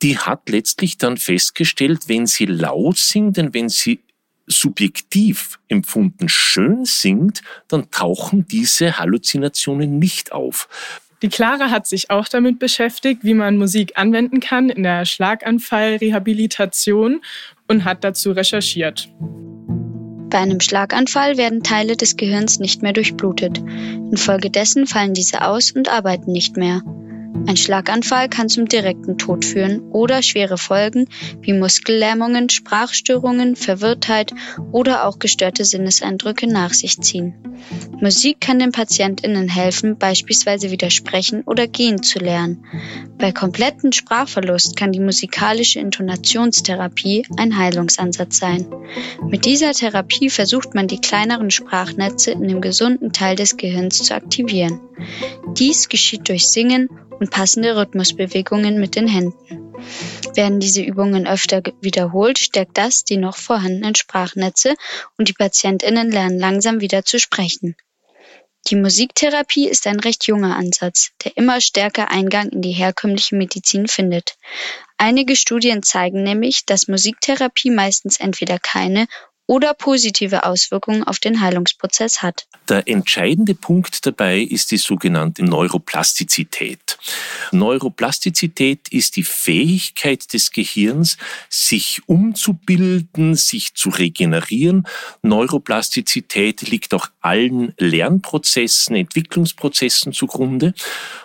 Die 0.00 0.16
hat 0.16 0.48
letztlich 0.48 0.96
dann 0.96 1.16
festgestellt, 1.16 2.04
wenn 2.06 2.26
sie 2.26 2.46
laut 2.46 2.98
singt, 2.98 3.36
denn 3.36 3.52
wenn 3.52 3.68
sie 3.68 4.00
subjektiv 4.48 5.58
empfunden 5.68 6.28
schön 6.28 6.84
singt, 6.84 7.42
dann 7.68 7.90
tauchen 7.90 8.46
diese 8.48 8.98
Halluzinationen 8.98 9.98
nicht 9.98 10.32
auf. 10.32 10.68
Die 11.22 11.28
Clara 11.28 11.70
hat 11.70 11.86
sich 11.86 12.10
auch 12.10 12.28
damit 12.28 12.58
beschäftigt, 12.58 13.24
wie 13.24 13.34
man 13.34 13.56
Musik 13.56 13.92
anwenden 13.96 14.40
kann 14.40 14.68
in 14.70 14.82
der 14.84 15.04
Schlaganfallrehabilitation 15.04 17.20
und 17.66 17.84
hat 17.84 18.04
dazu 18.04 18.30
recherchiert. 18.32 19.08
Bei 20.30 20.38
einem 20.38 20.60
Schlaganfall 20.60 21.36
werden 21.36 21.62
Teile 21.62 21.96
des 21.96 22.16
Gehirns 22.16 22.58
nicht 22.58 22.82
mehr 22.82 22.92
durchblutet. 22.92 23.58
Infolgedessen 23.58 24.86
fallen 24.86 25.14
diese 25.14 25.46
aus 25.46 25.72
und 25.72 25.88
arbeiten 25.88 26.32
nicht 26.32 26.56
mehr. 26.56 26.82
Ein 27.46 27.56
Schlaganfall 27.56 28.28
kann 28.28 28.48
zum 28.48 28.66
direkten 28.66 29.18
Tod 29.18 29.44
führen 29.44 29.80
oder 29.90 30.22
schwere 30.22 30.58
Folgen 30.58 31.08
wie 31.40 31.52
Muskellähmungen, 31.52 32.48
Sprachstörungen, 32.48 33.56
Verwirrtheit 33.56 34.34
oder 34.72 35.06
auch 35.06 35.18
gestörte 35.18 35.64
Sinneseindrücke 35.64 36.46
nach 36.46 36.74
sich 36.74 37.00
ziehen. 37.00 37.34
Musik 38.00 38.40
kann 38.40 38.58
den 38.58 38.72
PatientInnen 38.72 39.48
helfen, 39.48 39.98
beispielsweise 39.98 40.70
wieder 40.70 40.90
sprechen 40.90 41.42
oder 41.42 41.66
gehen 41.66 42.02
zu 42.02 42.18
lernen. 42.18 42.64
Bei 43.18 43.32
kompletten 43.32 43.92
Sprachverlust 43.92 44.76
kann 44.76 44.92
die 44.92 45.00
musikalische 45.00 45.80
Intonationstherapie 45.80 47.26
ein 47.36 47.58
Heilungsansatz 47.58 48.38
sein. 48.38 48.66
Mit 49.28 49.44
dieser 49.44 49.72
Therapie 49.72 50.30
versucht 50.30 50.74
man 50.74 50.86
die 50.86 51.00
kleineren 51.00 51.50
Sprachnetze 51.50 52.30
in 52.30 52.46
dem 52.46 52.60
gesunden 52.60 53.12
Teil 53.12 53.36
des 53.36 53.56
Gehirns 53.56 53.98
zu 53.98 54.14
aktivieren. 54.14 54.80
Dies 55.56 55.88
geschieht 55.88 56.28
durch 56.28 56.48
Singen 56.48 56.88
und 57.18 57.30
passende 57.30 57.76
Rhythmusbewegungen 57.76 58.80
mit 58.80 58.94
den 58.94 59.08
Händen. 59.08 59.74
Werden 60.34 60.60
diese 60.60 60.82
Übungen 60.82 61.26
öfter 61.26 61.62
wiederholt, 61.80 62.38
stärkt 62.38 62.78
das 62.78 63.04
die 63.04 63.16
noch 63.16 63.36
vorhandenen 63.36 63.94
Sprachnetze 63.94 64.74
und 65.16 65.28
die 65.28 65.34
Patientinnen 65.34 66.10
lernen 66.10 66.38
langsam 66.38 66.80
wieder 66.80 67.04
zu 67.04 67.18
sprechen. 67.18 67.76
Die 68.68 68.76
Musiktherapie 68.76 69.68
ist 69.68 69.86
ein 69.86 70.00
recht 70.00 70.26
junger 70.26 70.56
Ansatz, 70.56 71.12
der 71.24 71.36
immer 71.36 71.60
stärker 71.60 72.10
Eingang 72.10 72.50
in 72.50 72.60
die 72.60 72.72
herkömmliche 72.72 73.34
Medizin 73.34 73.88
findet. 73.88 74.36
Einige 74.98 75.36
Studien 75.36 75.82
zeigen 75.82 76.22
nämlich, 76.22 76.66
dass 76.66 76.88
Musiktherapie 76.88 77.70
meistens 77.70 78.20
entweder 78.20 78.58
keine 78.58 79.06
oder 79.48 79.72
positive 79.72 80.44
Auswirkungen 80.44 81.02
auf 81.04 81.18
den 81.18 81.40
Heilungsprozess 81.40 82.22
hat. 82.22 82.46
Der 82.68 82.86
entscheidende 82.86 83.54
Punkt 83.54 84.04
dabei 84.06 84.40
ist 84.40 84.70
die 84.70 84.76
sogenannte 84.76 85.42
Neuroplastizität. 85.42 86.98
Neuroplastizität 87.50 88.88
ist 88.90 89.16
die 89.16 89.24
Fähigkeit 89.24 90.34
des 90.34 90.52
Gehirns, 90.52 91.16
sich 91.48 92.02
umzubilden, 92.04 93.34
sich 93.36 93.72
zu 93.72 93.88
regenerieren. 93.88 94.86
Neuroplastizität 95.22 96.60
liegt 96.68 96.92
auch 96.92 97.08
allen 97.22 97.72
Lernprozessen, 97.78 98.96
Entwicklungsprozessen 98.96 100.12
zugrunde. 100.12 100.74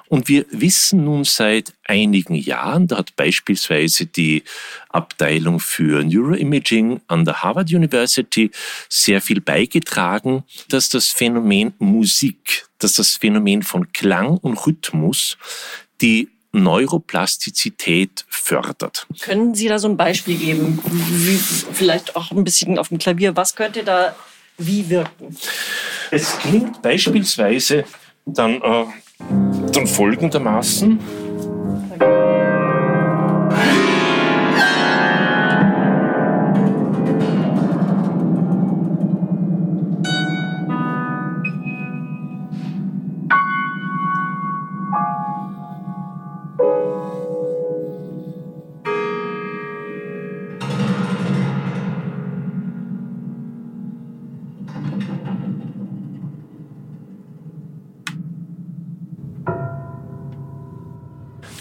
Und 0.07 0.29
wir 0.29 0.45
wissen 0.51 1.05
nun 1.05 1.23
seit 1.23 1.73
einigen 1.85 2.35
Jahren, 2.35 2.87
da 2.87 2.99
hat 2.99 3.15
beispielsweise 3.15 4.05
die 4.05 4.43
Abteilung 4.89 5.59
für 5.59 6.03
Neuroimaging 6.03 7.01
an 7.07 7.25
der 7.25 7.41
Harvard 7.41 7.73
University 7.73 8.12
sehr 8.89 9.21
viel 9.21 9.41
beigetragen, 9.41 10.43
dass 10.69 10.89
das 10.89 11.07
Phänomen 11.07 11.73
Musik, 11.79 12.67
dass 12.79 12.93
das 12.93 13.15
Phänomen 13.15 13.63
von 13.63 13.91
Klang 13.91 14.37
und 14.37 14.65
Rhythmus 14.65 15.37
die 16.01 16.29
Neuroplastizität 16.51 18.25
fördert. 18.29 19.07
Können 19.21 19.55
Sie 19.55 19.67
da 19.67 19.79
so 19.79 19.87
ein 19.87 19.97
Beispiel 19.97 20.37
geben? 20.37 20.79
Wie, 20.85 21.37
vielleicht 21.37 22.15
auch 22.15 22.31
ein 22.31 22.43
bisschen 22.43 22.77
auf 22.77 22.89
dem 22.89 22.99
Klavier. 22.99 23.35
Was 23.35 23.55
könnte 23.55 23.83
da 23.83 24.15
wie 24.57 24.87
wirken? 24.89 25.35
Es 26.11 26.37
klingt 26.37 26.81
beispielsweise 26.83 27.85
dann 28.25 28.61
äh, 28.61 28.85
dann 29.71 29.87
folgendermaßen. 29.87 30.99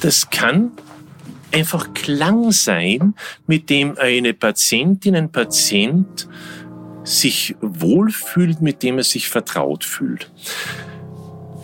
Das 0.03 0.31
kann 0.31 0.73
einfach 1.53 1.95
Klang 1.95 2.51
sein, 2.51 3.15
mit 3.47 3.71
dem 3.71 3.97
eine 3.99 4.35
Patientin, 4.35 5.15
ein 5.15 5.31
Patient 5.31 6.29
sich 7.05 7.55
wohlfühlt, 7.61 8.61
mit 8.61 8.83
dem 8.83 8.99
er 8.99 9.05
sich 9.05 9.29
vertraut 9.29 9.85
fühlt. 9.85 10.33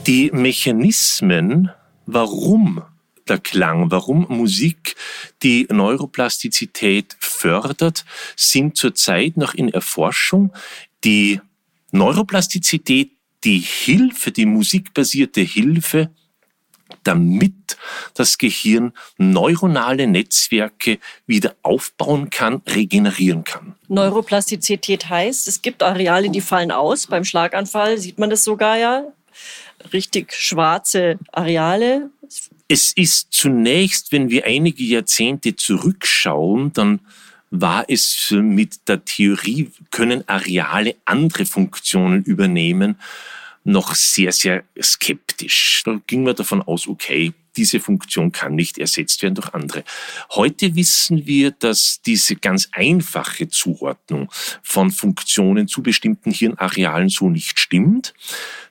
Die 0.07 0.31
Mechanismen, 0.31 1.71
warum 2.07 2.83
der 3.29 3.39
Klang, 3.39 3.91
warum 3.91 4.27
Musik 4.29 4.95
die 5.43 5.67
Neuroplastizität 5.69 7.17
fördert, 7.19 8.05
sind 8.37 8.77
zurzeit 8.77 9.37
noch 9.37 9.55
in 9.55 9.69
Erforschung. 9.69 10.53
Die 11.03 11.41
Neuroplastizität, 11.91 13.11
die 13.43 13.59
Hilfe, 13.59 14.31
die 14.31 14.47
musikbasierte 14.47 15.41
Hilfe 15.41 16.11
damit 17.05 17.77
das 18.15 18.39
Gehirn 18.39 18.93
neuronale 19.17 20.07
Netzwerke 20.07 20.99
wieder 21.27 21.55
aufbauen 21.63 22.31
kann, 22.31 22.63
regenerieren 22.67 23.45
kann. 23.45 23.75
Neuroplastizität 23.89 25.09
heißt, 25.09 25.49
es 25.49 25.63
gibt 25.63 25.83
Areale, 25.83 26.31
die 26.31 26.41
fallen 26.41 26.71
aus. 26.71 27.07
Beim 27.07 27.25
Schlaganfall 27.25 27.99
sieht 27.99 28.19
man 28.19 28.31
das 28.31 28.45
sogar 28.45 28.77
ja. 28.77 29.05
Richtig 29.93 30.33
schwarze 30.33 31.19
Areale. 31.33 32.11
Es 32.69 32.93
ist 32.93 33.29
zunächst, 33.31 34.13
wenn 34.13 34.29
wir 34.29 34.45
einige 34.45 34.83
Jahrzehnte 34.83 35.57
zurückschauen, 35.57 36.73
dann 36.73 37.01
war 37.51 37.85
es 37.89 38.29
mit 38.31 38.89
der 38.89 39.05
Theorie, 39.05 39.71
können 39.91 40.25
Areale 40.29 40.97
andere 41.07 41.47
Funktionen 41.47 42.23
übernehmen 42.25 42.99
noch 43.65 43.95
sehr, 43.95 44.33
sehr 44.33 44.65
skeptisch. 44.81 45.83
Da 45.85 46.01
ging 46.07 46.23
man 46.25 46.37
davon 46.37 46.63
aus, 46.63 46.87
okay, 46.87 47.33
diese 47.59 47.81
Funktion 47.81 48.31
kann 48.31 48.55
nicht 48.55 48.79
ersetzt 48.79 49.23
werden 49.23 49.35
durch 49.35 49.53
andere. 49.53 49.83
Heute 50.31 50.77
wissen 50.77 51.27
wir, 51.27 51.51
dass 51.51 52.01
diese 52.07 52.37
ganz 52.37 52.69
einfache 52.73 53.49
Zuordnung 53.49 54.31
von 54.63 54.93
Funktionen 54.93 55.67
zu 55.67 55.83
bestimmten 55.83 56.31
Hirnarealen 56.31 57.09
so 57.09 57.29
nicht 57.29 57.59
stimmt. 57.59 58.15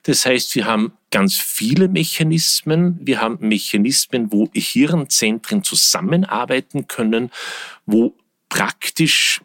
Das 0.04 0.24
heißt, 0.24 0.54
wir 0.54 0.64
haben 0.64 0.92
ganz 1.10 1.36
viele 1.38 1.88
Mechanismen. 1.88 2.98
Wir 3.02 3.20
haben 3.20 3.36
Mechanismen, 3.40 4.32
wo 4.32 4.48
Hirnzentren 4.54 5.62
zusammenarbeiten 5.62 6.88
können, 6.88 7.30
wo 7.84 8.16
praktisch 8.48 9.42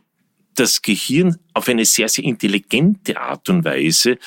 das 0.56 0.82
Gehirn 0.82 1.38
auf 1.54 1.68
eine 1.68 1.84
sehr, 1.84 2.08
sehr 2.08 2.24
intelligente 2.24 3.20
Art 3.20 3.50
und 3.50 3.66
Weise 3.66 4.20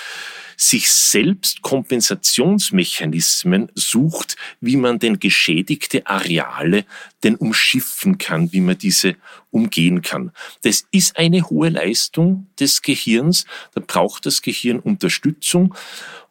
sich 0.57 0.91
selbst 0.91 1.63
Kompensationsmechanismen 1.63 3.71
sucht, 3.75 4.37
wie 4.61 4.77
man 4.77 4.99
denn 4.99 5.19
geschädigte 5.19 6.07
Areale 6.07 6.85
denn 7.23 7.37
umschiffen 7.37 8.19
kann, 8.19 8.53
wie 8.53 8.61
man 8.61 8.77
diese 8.79 9.17
umgehen 9.51 10.03
kann. 10.03 10.33
Das 10.63 10.85
ist 10.91 11.17
eine 11.17 11.49
hohe 11.49 11.69
Leistung 11.69 12.49
des 12.59 12.83
Gehirns. 12.83 13.45
Da 13.75 13.83
braucht 13.87 14.27
das 14.27 14.43
Gehirn 14.43 14.81
Unterstützung. 14.81 15.75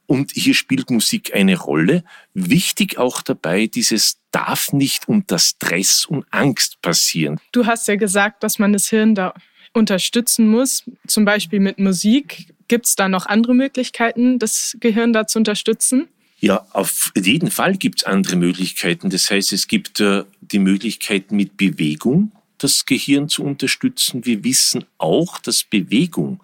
Und 0.07 0.31
hier 0.33 0.53
spielt 0.53 0.91
Musik 0.91 1.33
eine 1.33 1.57
Rolle. 1.57 2.03
Wichtig 2.33 2.97
auch 2.97 3.21
dabei, 3.21 3.67
dieses 3.67 4.17
darf 4.31 4.71
nicht 4.71 5.07
unter 5.07 5.39
Stress 5.39 6.05
und 6.05 6.25
Angst 6.31 6.81
passieren. 6.81 7.39
Du 7.51 7.65
hast 7.65 7.87
ja 7.87 7.95
gesagt, 7.95 8.43
dass 8.43 8.59
man 8.59 8.73
das 8.73 8.89
Hirn 8.89 9.15
da 9.15 9.33
unterstützen 9.73 10.47
muss, 10.47 10.83
zum 11.07 11.25
Beispiel 11.25 11.59
mit 11.59 11.79
Musik. 11.79 12.53
Gibt 12.67 12.87
es 12.87 12.95
da 12.95 13.07
noch 13.07 13.25
andere 13.25 13.53
Möglichkeiten, 13.53 14.39
das 14.39 14.75
Gehirn 14.79 15.13
da 15.13 15.27
zu 15.27 15.39
unterstützen? 15.39 16.07
Ja, 16.39 16.65
auf 16.71 17.11
jeden 17.15 17.49
Fall 17.49 17.75
gibt 17.77 17.99
es 17.99 18.03
andere 18.03 18.35
Möglichkeiten. 18.35 19.09
Das 19.09 19.29
heißt, 19.31 19.53
es 19.53 19.67
gibt 19.67 19.99
äh, 19.99 20.23
die 20.41 20.59
Möglichkeit 20.59 21.31
mit 21.31 21.57
Bewegung 21.57 22.31
das 22.57 22.85
Gehirn 22.85 23.29
zu 23.29 23.43
unterstützen. 23.43 24.25
Wir 24.25 24.43
wissen 24.43 24.85
auch, 24.97 25.39
dass 25.39 25.63
Bewegung 25.63 26.41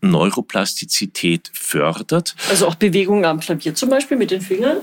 Neuroplastizität 0.00 1.50
fördert. 1.52 2.36
Also 2.48 2.68
auch 2.68 2.76
Bewegung 2.76 3.24
am 3.24 3.40
Klavier 3.40 3.74
zum 3.74 3.90
Beispiel 3.90 4.16
mit 4.16 4.30
den 4.30 4.40
Fingern? 4.40 4.78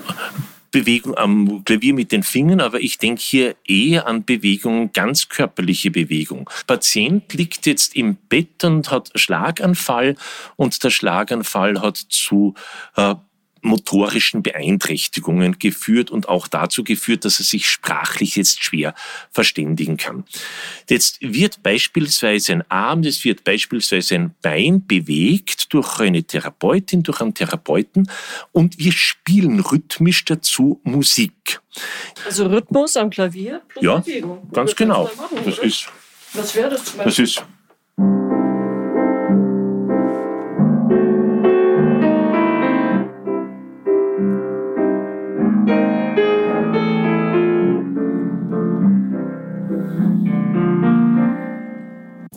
Bewegung 0.75 1.15
am 1.15 1.63
Klavier 1.63 1.93
mit 1.93 2.11
den 2.11 2.21
Fingern, 2.21 2.59
aber 2.59 2.81
ich 2.81 2.97
denke 2.97 3.21
hier 3.21 3.55
eher 3.65 4.07
an 4.07 4.25
Bewegung, 4.25 4.91
ganz 4.91 5.29
körperliche 5.29 5.89
Bewegung. 5.89 6.49
Patient 6.67 7.33
liegt 7.33 7.65
jetzt 7.65 7.95
im 7.95 8.17
Bett 8.17 8.61
und 8.65 8.91
hat 8.91 9.09
Schlaganfall 9.15 10.17
und 10.57 10.83
der 10.83 10.89
Schlaganfall 10.89 11.81
hat 11.81 11.95
zu 11.95 12.55
äh, 12.97 13.15
motorischen 13.65 14.43
Beeinträchtigungen 14.43 15.59
geführt 15.59 16.11
und 16.11 16.29
auch 16.29 16.47
dazu 16.47 16.83
geführt, 16.83 17.25
dass 17.25 17.39
er 17.39 17.45
sich 17.45 17.67
sprachlich 17.69 18.35
jetzt 18.35 18.63
schwer 18.63 18.93
verständigen 19.31 19.97
kann. 19.97 20.23
Jetzt 20.89 21.17
wird 21.21 21.63
beispielsweise 21.63 22.53
ein 22.53 22.71
Arm, 22.71 23.01
es 23.01 23.23
wird 23.25 23.43
beispielsweise 23.43 24.15
ein 24.15 24.35
Bein 24.41 24.85
bewegt 24.85 25.73
durch 25.73 25.99
eine 25.99 26.23
Therapeutin, 26.23 27.03
durch 27.03 27.21
einen 27.21 27.33
Therapeuten 27.33 28.09
und 28.51 28.77
wir 28.79 28.91
spielen 28.91 29.59
rhythmisch 29.59 30.25
dazu 30.25 30.79
Musik. 30.83 31.61
Also 32.25 32.47
Rhythmus 32.47 32.95
am 32.95 33.09
Klavier 33.09 33.61
plus 33.67 33.83
ja, 33.83 33.97
Bewegung. 33.97 34.49
Ganz 34.53 34.75
genau. 34.75 35.09
Machen, 35.17 35.39
das 35.45 35.59
ist, 35.59 35.87
Was 36.33 36.55
wäre 36.55 36.69
das 36.69 36.85
zum 36.85 36.97
Beispiel? 36.97 37.05
Das 37.05 37.19
ist 37.19 37.45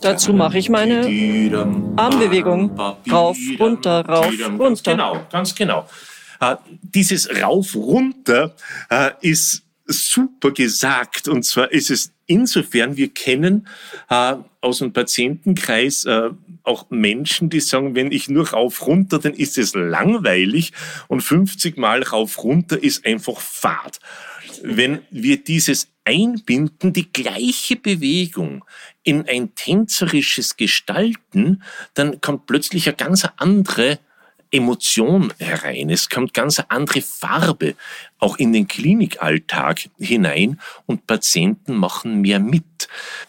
Dazu 0.09 0.33
mache 0.33 0.57
ich 0.57 0.69
meine 0.69 1.01
Armbewegung. 1.95 2.75
Rauf, 3.11 3.37
runter, 3.59 4.03
rauf, 4.03 4.33
runter. 4.57 4.91
Genau, 4.93 5.23
ganz 5.31 5.53
genau. 5.53 5.87
Äh, 6.41 6.55
dieses 6.81 7.29
Rauf, 7.39 7.75
runter 7.75 8.55
äh, 8.89 9.11
ist 9.21 9.61
super 9.85 10.49
gesagt. 10.49 11.27
Und 11.27 11.43
zwar 11.43 11.71
ist 11.71 11.91
es 11.91 12.11
insofern, 12.25 12.97
wir 12.97 13.09
kennen 13.09 13.67
äh, 14.09 14.33
aus 14.61 14.79
dem 14.79 14.93
Patientenkreis 14.93 16.05
äh, 16.05 16.31
auch 16.63 16.89
Menschen, 16.89 17.51
die 17.51 17.59
sagen, 17.59 17.93
wenn 17.93 18.11
ich 18.11 18.29
nur 18.29 18.49
rauf 18.49 18.87
runter, 18.87 19.19
dann 19.19 19.35
ist 19.35 19.59
es 19.59 19.75
langweilig 19.75 20.73
und 21.07 21.21
50 21.21 21.77
Mal 21.77 22.01
rauf 22.01 22.43
runter 22.43 22.81
ist 22.81 23.05
einfach 23.05 23.39
Fahrt. 23.39 23.99
Wenn 24.63 25.01
wir 25.11 25.43
dieses 25.43 25.87
Einbinden, 26.09 26.91
die 26.91 27.13
gleiche 27.13 27.75
Bewegung 27.75 28.65
in 29.03 29.29
ein 29.29 29.53
tänzerisches 29.53 30.57
Gestalten, 30.57 31.61
dann 31.93 32.19
kommt 32.19 32.47
plötzlich 32.47 32.87
eine 32.87 32.97
ganz 32.97 33.27
andere 33.37 33.99
Emotion 34.51 35.31
herein. 35.37 35.91
Es 35.91 36.09
kommt 36.09 36.33
ganz 36.33 36.59
andere 36.69 37.01
Farbe 37.01 37.75
auch 38.17 38.37
in 38.37 38.53
den 38.53 38.67
Klinikalltag 38.67 39.89
hinein 39.99 40.59
und 40.87 41.05
Patienten 41.05 41.75
machen 41.75 42.21
mehr 42.21 42.39
mit. 42.39 42.87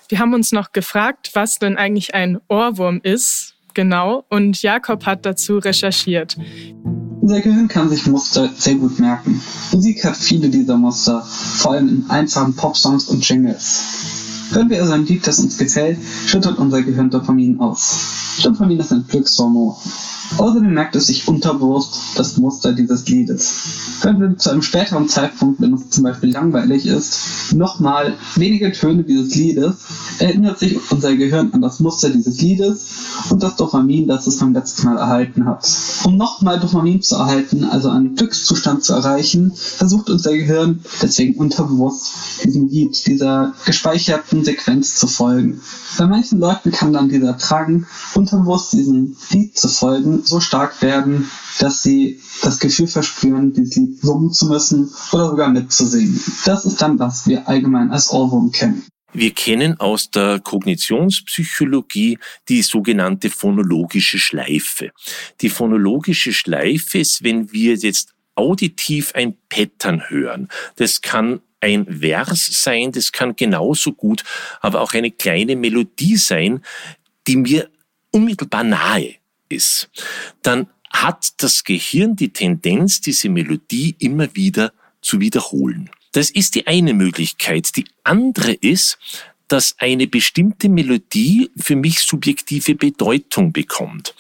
Wir 0.08 0.18
haben 0.18 0.32
uns 0.32 0.50
noch 0.50 0.72
gefragt, 0.72 1.32
was 1.34 1.58
denn 1.58 1.76
eigentlich 1.76 2.14
ein 2.14 2.40
Ohrwurm 2.48 3.00
ist, 3.02 3.56
genau, 3.74 4.24
und 4.30 4.62
Jakob 4.62 5.04
hat 5.04 5.26
dazu 5.26 5.58
recherchiert. 5.58 6.38
Unser 7.30 7.42
Gehirn 7.42 7.68
kann 7.68 7.88
sich 7.88 8.08
Muster 8.08 8.50
sehr 8.58 8.74
gut 8.74 8.98
merken. 8.98 9.40
Musik 9.70 10.04
hat 10.04 10.16
viele 10.16 10.48
dieser 10.48 10.76
Muster, 10.76 11.24
vor 11.24 11.70
allem 11.74 11.88
in 11.88 12.10
einfachen 12.10 12.56
Popsongs 12.56 13.04
und 13.04 13.24
Jingles. 13.28 13.84
Hören 14.50 14.68
wir 14.68 14.80
also 14.80 14.94
ein 14.94 15.06
Lied, 15.06 15.24
das 15.24 15.38
uns 15.38 15.56
gefällt, 15.56 15.98
schüttet 16.26 16.58
unser 16.58 16.82
Gehirn 16.82 17.08
Dopamin 17.08 17.60
aus. 17.60 18.40
Dopamin 18.42 18.80
ist 18.80 18.92
ein 18.92 19.06
Glückshormon. 19.06 19.76
Außerdem 20.38 20.72
merkt 20.72 20.96
es 20.96 21.08
sich 21.08 21.26
unterbewusst 21.28 21.94
das 22.16 22.36
Muster 22.36 22.72
dieses 22.72 23.06
Liedes. 23.08 23.98
Können 24.00 24.20
wir 24.20 24.36
zu 24.38 24.50
einem 24.50 24.62
späteren 24.62 25.08
Zeitpunkt, 25.08 25.60
wenn 25.60 25.74
es 25.74 25.90
zum 25.90 26.04
Beispiel 26.04 26.30
langweilig 26.32 26.86
ist, 26.86 27.52
nochmal 27.54 28.14
wenige 28.36 28.72
Töne 28.72 29.02
dieses 29.02 29.34
Liedes, 29.34 29.74
erinnert 30.18 30.58
sich 30.58 30.78
unser 30.90 31.16
Gehirn 31.16 31.52
an 31.52 31.60
das 31.60 31.80
Muster 31.80 32.10
dieses 32.10 32.40
Liedes 32.40 32.86
und 33.30 33.42
das 33.42 33.56
Dopamin, 33.56 34.06
das 34.06 34.26
es 34.26 34.38
beim 34.38 34.54
letzten 34.54 34.86
Mal 34.86 34.98
erhalten 34.98 35.46
hat. 35.46 35.68
Um 36.04 36.16
nochmal 36.16 36.60
Dopamin 36.60 37.02
zu 37.02 37.16
erhalten, 37.16 37.64
also 37.64 37.88
einen 37.90 38.14
Glückszustand 38.14 38.84
zu 38.84 38.94
erreichen, 38.94 39.52
versucht 39.54 40.10
unser 40.10 40.32
Gehirn 40.32 40.80
deswegen 41.02 41.34
unterbewusst 41.34 42.12
diesem 42.44 42.68
Lied, 42.68 43.06
dieser 43.06 43.52
gespeicherten 43.66 44.44
Sequenz 44.44 44.94
zu 44.96 45.06
folgen. 45.06 45.60
Bei 45.98 46.06
manchen 46.06 46.38
Leuten 46.38 46.70
kann 46.70 46.92
dann 46.92 47.08
dieser 47.08 47.34
Drang, 47.34 47.86
unterbewusst 48.14 48.72
diesem 48.72 49.16
Lied 49.30 49.58
zu 49.58 49.68
folgen, 49.68 50.19
so 50.26 50.40
stark 50.40 50.80
werden, 50.82 51.30
dass 51.58 51.82
sie 51.82 52.20
das 52.42 52.58
Gefühl 52.58 52.86
verspüren, 52.86 53.52
dieses 53.52 53.76
Lied 53.76 54.00
summen 54.00 54.32
zu 54.32 54.46
müssen 54.46 54.90
oder 55.12 55.28
sogar 55.30 55.48
mitzusingen. 55.48 56.20
Das 56.44 56.64
ist 56.64 56.80
dann, 56.80 56.98
was 56.98 57.26
wir 57.26 57.48
allgemein 57.48 57.90
als 57.90 58.10
Ohrwurm 58.10 58.52
kennen. 58.52 58.84
Wir 59.12 59.32
kennen 59.32 59.78
aus 59.80 60.10
der 60.10 60.38
Kognitionspsychologie 60.38 62.18
die 62.48 62.62
sogenannte 62.62 63.28
phonologische 63.28 64.18
Schleife. 64.18 64.92
Die 65.40 65.48
phonologische 65.48 66.32
Schleife 66.32 66.98
ist, 66.98 67.24
wenn 67.24 67.52
wir 67.52 67.74
jetzt 67.74 68.14
auditiv 68.36 69.12
ein 69.14 69.36
Pattern 69.48 70.08
hören. 70.08 70.48
Das 70.76 71.00
kann 71.00 71.40
ein 71.60 72.00
Vers 72.00 72.62
sein, 72.62 72.92
das 72.92 73.12
kann 73.12 73.36
genauso 73.36 73.92
gut 73.92 74.24
aber 74.60 74.80
auch 74.80 74.94
eine 74.94 75.10
kleine 75.10 75.56
Melodie 75.56 76.16
sein, 76.16 76.62
die 77.26 77.36
mir 77.36 77.68
unmittelbar 78.12 78.64
nahe 78.64 79.19
ist, 79.50 79.90
dann 80.42 80.68
hat 80.90 81.34
das 81.42 81.64
Gehirn 81.64 82.16
die 82.16 82.32
Tendenz, 82.32 83.00
diese 83.00 83.28
Melodie 83.28 83.94
immer 83.98 84.34
wieder 84.34 84.72
zu 85.02 85.20
wiederholen. 85.20 85.90
Das 86.12 86.30
ist 86.30 86.56
die 86.56 86.66
eine 86.66 86.94
Möglichkeit. 86.94 87.76
Die 87.76 87.84
andere 88.02 88.52
ist, 88.52 88.98
dass 89.50 89.74
eine 89.78 90.06
bestimmte 90.06 90.68
Melodie 90.68 91.50
für 91.56 91.74
mich 91.74 92.00
subjektive 92.00 92.76
Bedeutung 92.76 93.52
bekommt. 93.52 94.14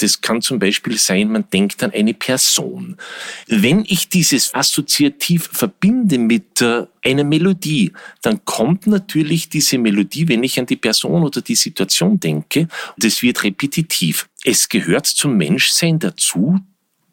Das 0.00 0.20
kann 0.20 0.42
zum 0.42 0.58
Beispiel 0.58 0.98
sein, 0.98 1.32
man 1.32 1.48
denkt 1.50 1.82
an 1.82 1.90
eine 1.92 2.12
Person. 2.12 2.98
Wenn 3.46 3.84
ich 3.86 4.10
dieses 4.10 4.54
assoziativ 4.54 5.48
verbinde 5.50 6.18
mit 6.18 6.60
äh, 6.60 6.84
einer 7.02 7.24
Melodie, 7.24 7.92
dann 8.20 8.44
kommt 8.44 8.86
natürlich 8.86 9.48
diese 9.48 9.78
Melodie, 9.78 10.28
wenn 10.28 10.42
ich 10.42 10.60
an 10.60 10.66
die 10.66 10.76
Person 10.76 11.22
oder 11.22 11.40
die 11.40 11.56
Situation 11.56 12.20
denke, 12.20 12.68
das 12.98 13.22
wird 13.22 13.42
repetitiv. 13.42 14.28
Es 14.46 14.68
gehört 14.68 15.06
zum 15.06 15.36
Menschsein 15.38 15.98
dazu, 15.98 16.60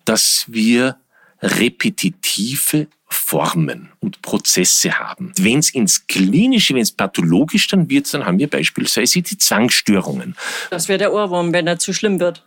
dass 0.03 0.45
wir 0.47 0.97
repetitive 1.41 2.87
Formen 3.07 3.89
und 3.99 4.21
Prozesse 4.21 4.97
haben. 4.99 5.33
Wenn 5.37 5.59
es 5.59 5.69
ins 5.73 6.07
Klinische, 6.07 6.73
wenn 6.73 6.81
es 6.81 6.91
pathologisch 6.91 7.67
dann 7.67 7.89
wird, 7.89 8.13
dann 8.13 8.25
haben 8.25 8.39
wir 8.39 8.49
beispielsweise 8.49 9.21
die 9.21 9.37
Zwangsstörungen. 9.37 10.35
Das 10.69 10.87
wäre 10.87 10.97
der 10.97 11.13
Ohrwurm, 11.13 11.51
wenn 11.53 11.67
er 11.67 11.79
zu 11.79 11.93
schlimm 11.93 12.19
wird. 12.19 12.43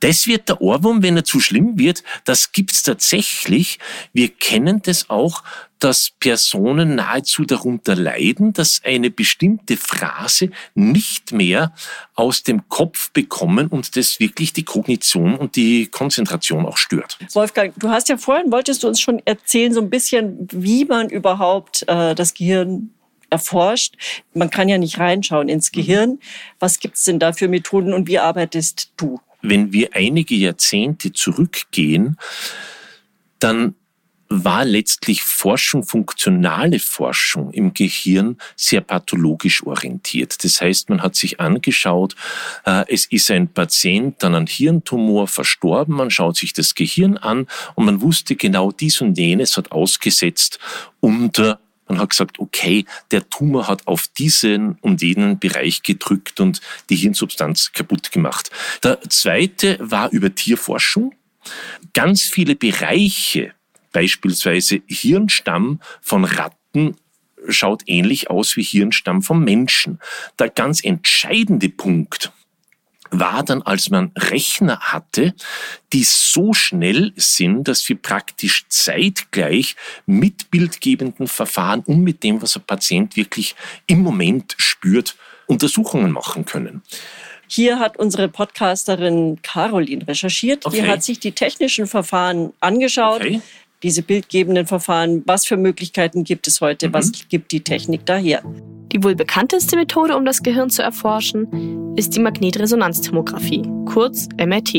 Das 0.00 0.26
wird 0.26 0.48
der 0.48 0.60
Ohrwurm, 0.60 1.02
wenn 1.02 1.16
er 1.16 1.24
zu 1.24 1.40
schlimm 1.40 1.78
wird. 1.78 2.02
Das 2.24 2.52
gibt's 2.52 2.82
tatsächlich. 2.82 3.78
Wir 4.12 4.28
kennen 4.28 4.80
das 4.82 5.10
auch 5.10 5.42
dass 5.78 6.10
Personen 6.10 6.94
nahezu 6.94 7.44
darunter 7.44 7.94
leiden, 7.94 8.52
dass 8.52 8.80
eine 8.84 9.10
bestimmte 9.10 9.76
Phrase 9.76 10.50
nicht 10.74 11.32
mehr 11.32 11.72
aus 12.14 12.42
dem 12.42 12.68
Kopf 12.68 13.10
bekommen 13.10 13.68
und 13.68 13.96
das 13.96 14.20
wirklich 14.20 14.52
die 14.52 14.64
Kognition 14.64 15.36
und 15.36 15.56
die 15.56 15.86
Konzentration 15.86 16.66
auch 16.66 16.76
stört. 16.76 17.18
Wolfgang, 17.34 17.74
du 17.78 17.90
hast 17.90 18.08
ja 18.08 18.16
vorhin, 18.16 18.50
wolltest 18.50 18.82
du 18.82 18.88
uns 18.88 19.00
schon 19.00 19.20
erzählen, 19.24 19.72
so 19.72 19.80
ein 19.80 19.90
bisschen, 19.90 20.48
wie 20.50 20.84
man 20.84 21.10
überhaupt 21.10 21.84
äh, 21.88 22.14
das 22.14 22.34
Gehirn 22.34 22.90
erforscht. 23.30 23.96
Man 24.34 24.50
kann 24.50 24.68
ja 24.68 24.78
nicht 24.78 24.98
reinschauen 24.98 25.48
ins 25.48 25.72
Gehirn. 25.72 26.20
Was 26.58 26.78
gibt's 26.78 27.04
denn 27.04 27.18
da 27.18 27.32
für 27.32 27.48
Methoden 27.48 27.92
und 27.92 28.08
wie 28.08 28.18
arbeitest 28.18 28.92
du? 28.96 29.20
Wenn 29.42 29.72
wir 29.72 29.90
einige 29.94 30.34
Jahrzehnte 30.34 31.12
zurückgehen, 31.12 32.16
dann 33.38 33.74
war 34.28 34.64
letztlich 34.64 35.22
Forschung, 35.22 35.84
funktionale 35.84 36.78
Forschung 36.78 37.52
im 37.52 37.74
Gehirn 37.74 38.38
sehr 38.56 38.80
pathologisch 38.80 39.64
orientiert. 39.64 40.42
Das 40.44 40.60
heißt, 40.60 40.88
man 40.88 41.02
hat 41.02 41.16
sich 41.16 41.40
angeschaut, 41.40 42.16
äh, 42.64 42.84
es 42.88 43.06
ist 43.06 43.30
ein 43.30 43.48
Patient 43.48 44.22
an 44.24 44.34
einem 44.34 44.46
Hirntumor 44.46 45.28
verstorben, 45.28 45.96
man 45.96 46.10
schaut 46.10 46.36
sich 46.36 46.52
das 46.52 46.74
Gehirn 46.74 47.16
an 47.16 47.46
und 47.74 47.84
man 47.84 48.00
wusste 48.00 48.36
genau 48.36 48.72
dies 48.72 49.00
und 49.00 49.16
jenes 49.16 49.56
hat 49.56 49.72
ausgesetzt 49.72 50.58
und 51.00 51.40
man 51.88 51.98
hat 52.00 52.10
gesagt, 52.10 52.38
okay, 52.38 52.84
der 53.10 53.28
Tumor 53.28 53.68
hat 53.68 53.86
auf 53.86 54.08
diesen 54.08 54.72
und 54.80 55.02
jenen 55.02 55.38
Bereich 55.38 55.82
gedrückt 55.82 56.40
und 56.40 56.60
die 56.90 56.96
Hirnsubstanz 56.96 57.72
kaputt 57.72 58.10
gemacht. 58.10 58.50
Der 58.82 59.00
zweite 59.08 59.78
war 59.80 60.10
über 60.10 60.34
Tierforschung. 60.34 61.14
Ganz 61.92 62.22
viele 62.22 62.56
Bereiche 62.56 63.52
Beispielsweise 63.96 64.82
Hirnstamm 64.88 65.80
von 66.02 66.26
Ratten 66.26 66.98
schaut 67.48 67.82
ähnlich 67.86 68.28
aus 68.28 68.54
wie 68.58 68.62
Hirnstamm 68.62 69.22
vom 69.22 69.42
Menschen. 69.42 70.00
Der 70.38 70.50
ganz 70.50 70.84
entscheidende 70.84 71.70
Punkt 71.70 72.30
war 73.10 73.42
dann, 73.42 73.62
als 73.62 73.88
man 73.88 74.12
Rechner 74.14 74.80
hatte, 74.80 75.34
die 75.94 76.04
so 76.04 76.52
schnell 76.52 77.14
sind, 77.16 77.68
dass 77.68 77.88
wir 77.88 77.96
praktisch 77.96 78.66
zeitgleich 78.68 79.76
mit 80.04 80.50
bildgebenden 80.50 81.26
Verfahren 81.26 81.80
und 81.80 82.02
mit 82.02 82.22
dem, 82.22 82.42
was 82.42 82.54
ein 82.54 82.64
Patient 82.66 83.16
wirklich 83.16 83.56
im 83.86 84.00
Moment 84.00 84.56
spürt, 84.58 85.16
Untersuchungen 85.46 86.12
machen 86.12 86.44
können. 86.44 86.82
Hier 87.48 87.78
hat 87.78 87.96
unsere 87.96 88.28
Podcasterin 88.28 89.40
Caroline 89.40 90.06
recherchiert. 90.06 90.66
Okay. 90.66 90.82
Die 90.82 90.86
hat 90.86 91.02
sich 91.02 91.18
die 91.18 91.32
technischen 91.32 91.86
Verfahren 91.86 92.52
angeschaut. 92.60 93.22
Okay. 93.22 93.40
Diese 93.82 94.02
bildgebenden 94.02 94.66
Verfahren, 94.66 95.22
was 95.26 95.46
für 95.46 95.56
Möglichkeiten 95.56 96.24
gibt 96.24 96.46
es 96.48 96.60
heute, 96.60 96.88
mhm. 96.88 96.94
was 96.94 97.12
gibt 97.28 97.52
die 97.52 97.60
Technik 97.60 98.06
daher? 98.06 98.42
Die 98.92 99.02
wohl 99.04 99.14
bekannteste 99.14 99.76
Methode, 99.76 100.16
um 100.16 100.24
das 100.24 100.42
Gehirn 100.42 100.70
zu 100.70 100.82
erforschen, 100.82 101.94
ist 101.96 102.14
die 102.14 102.20
Magnetresonanztomographie, 102.20 103.62
kurz 103.86 104.28
MRT. 104.38 104.74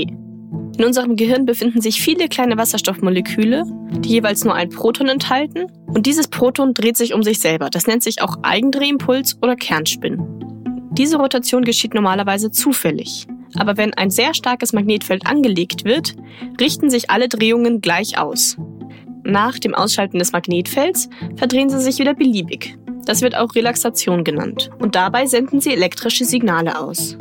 In 0.78 0.86
unserem 0.86 1.16
Gehirn 1.16 1.46
befinden 1.46 1.82
sich 1.82 2.02
viele 2.02 2.28
kleine 2.28 2.58
Wasserstoffmoleküle, 2.58 3.64
die 4.00 4.10
jeweils 4.10 4.44
nur 4.44 4.56
ein 4.56 4.70
Proton 4.70 5.08
enthalten, 5.08 5.68
und 5.88 6.06
dieses 6.06 6.28
Proton 6.28 6.74
dreht 6.74 6.98
sich 6.98 7.14
um 7.14 7.24
sich 7.24 7.40
selber. 7.40 7.70
Das 7.70 7.88
nennt 7.88 8.04
sich 8.04 8.22
auch 8.22 8.38
Eigendrehimpuls 8.44 9.38
oder 9.42 9.56
Kernspin. 9.56 10.22
Diese 10.92 11.18
Rotation 11.18 11.64
geschieht 11.64 11.94
normalerweise 11.94 12.52
zufällig. 12.52 13.28
Aber 13.56 13.78
wenn 13.78 13.94
ein 13.94 14.10
sehr 14.10 14.34
starkes 14.34 14.74
Magnetfeld 14.74 15.26
angelegt 15.26 15.86
wird, 15.86 16.16
richten 16.60 16.90
sich 16.90 17.10
alle 17.10 17.28
Drehungen 17.28 17.82
gleich 17.82 18.18
aus. 18.18 18.58
Nach 19.28 19.60
dem 19.60 19.76
Ausschalten 19.76 20.20
des 20.20 20.32
Magnetfelds 20.32 21.10
verdrehen 21.36 21.70
sie 21.70 21.82
sich 21.82 22.00
wieder 22.00 22.14
beliebig. 22.14 22.78
Das 23.04 23.22
wird 23.22 23.36
auch 23.36 23.56
Relaxation 23.56 24.24
genannt. 24.24 24.70
Und 24.80 24.96
dabei 24.96 25.26
senden 25.26 25.60
sie 25.60 25.74
elektrische 25.74 26.24
Signale 26.24 26.80
aus. 26.80 27.18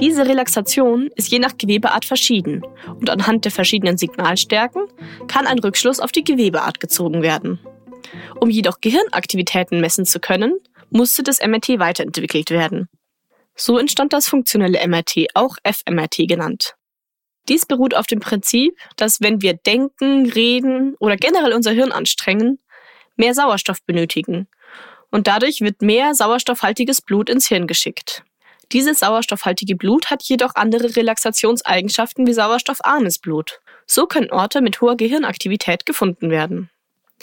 Diese 0.00 0.26
Relaxation 0.26 1.10
ist 1.14 1.30
je 1.30 1.38
nach 1.38 1.56
Gewebeart 1.56 2.04
verschieden 2.04 2.62
und 2.98 3.08
anhand 3.08 3.44
der 3.44 3.52
verschiedenen 3.52 3.96
Signalstärken 3.96 4.82
kann 5.28 5.46
ein 5.46 5.60
Rückschluss 5.60 6.00
auf 6.00 6.10
die 6.10 6.24
Gewebeart 6.24 6.80
gezogen 6.80 7.22
werden. 7.22 7.60
Um 8.40 8.50
jedoch 8.50 8.80
Gehirnaktivitäten 8.80 9.80
messen 9.80 10.06
zu 10.06 10.18
können, 10.18 10.58
musste 10.90 11.22
das 11.22 11.40
MRT 11.40 11.78
weiterentwickelt 11.78 12.50
werden. 12.50 12.88
So 13.54 13.78
entstand 13.78 14.12
das 14.12 14.26
funktionelle 14.26 14.84
MRT, 14.88 15.28
auch 15.34 15.56
fMRT 15.62 16.26
genannt. 16.26 16.74
Dies 17.48 17.66
beruht 17.66 17.94
auf 17.94 18.06
dem 18.06 18.20
Prinzip, 18.20 18.78
dass 18.96 19.20
wenn 19.20 19.42
wir 19.42 19.54
denken, 19.54 20.30
reden 20.30 20.94
oder 20.98 21.16
generell 21.16 21.52
unser 21.52 21.72
Hirn 21.72 21.92
anstrengen, 21.92 22.58
mehr 23.16 23.34
Sauerstoff 23.34 23.82
benötigen. 23.84 24.48
Und 25.10 25.26
dadurch 25.26 25.60
wird 25.60 25.82
mehr 25.82 26.14
sauerstoffhaltiges 26.14 27.00
Blut 27.00 27.28
ins 27.28 27.46
Hirn 27.46 27.66
geschickt. 27.66 28.24
Dieses 28.72 29.00
sauerstoffhaltige 29.00 29.76
Blut 29.76 30.10
hat 30.10 30.22
jedoch 30.24 30.54
andere 30.54 30.96
Relaxationseigenschaften 30.96 32.26
wie 32.26 32.32
sauerstoffarmes 32.32 33.18
Blut. 33.18 33.60
So 33.86 34.06
können 34.06 34.30
Orte 34.30 34.60
mit 34.62 34.80
hoher 34.80 34.96
Gehirnaktivität 34.96 35.86
gefunden 35.86 36.30
werden. 36.30 36.70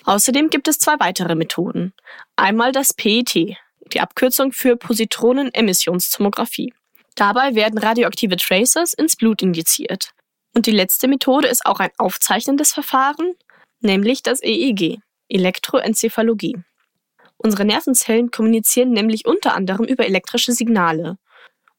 Außerdem 0.06 0.50
gibt 0.50 0.68
es 0.68 0.80
zwei 0.80 1.00
weitere 1.00 1.36
Methoden. 1.36 1.94
Einmal 2.36 2.72
das 2.72 2.94
PET, 2.94 3.34
die 3.34 4.00
Abkürzung 4.00 4.52
für 4.52 4.78
Positronenemissionstomographie. 4.78 6.74
Dabei 7.15 7.56
werden 7.56 7.78
radioaktive 7.78 8.38
Tracers 8.38 8.93
ins 8.93 9.15
Blut 9.15 9.41
injiziert. 9.41 10.12
Und 10.54 10.65
die 10.65 10.71
letzte 10.71 11.08
Methode 11.08 11.47
ist 11.47 11.65
auch 11.65 11.80
ein 11.80 11.91
aufzeichnendes 11.97 12.74
Verfahren, 12.74 13.36
nämlich 13.80 14.24
das 14.24 14.41
EEG, 14.41 15.00
Elektroenzephalogie. 15.30 16.58
Unsere 17.38 17.65
Nervenzellen 17.65 18.32
kommunizieren 18.32 18.91
nämlich 18.91 19.26
unter 19.26 19.56
anderem 19.56 19.86
über 19.86 20.06
elektrische 20.06 20.52
Signale. 20.52 21.17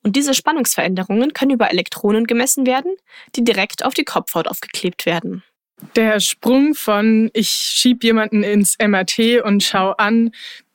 Und 0.03 0.17
diese 0.17 0.35
Spannungsveränderungen 0.35 1.33
können 1.33 1.53
über 1.53 1.71
Elektronen 1.71 2.27
gemessen 2.27 2.67
werden, 2.67 2.97
die 3.37 3.45
direkt 3.45 3.85
auf 3.85 3.95
die 3.95 4.05
Kopfhaut 4.05 4.49
aufgeklebt 4.49 5.07
werden. 5.07 5.45
Der 5.97 6.21
Sprung 6.21 6.75
von 6.75 7.31
ich 7.33 7.49
schieb 7.49 8.05
jemanden 8.05 8.43
ins 8.43 8.77
MRT 8.81 9.43
und 9.45 9.63
schau 9.63 9.91
an, 9.91 10.31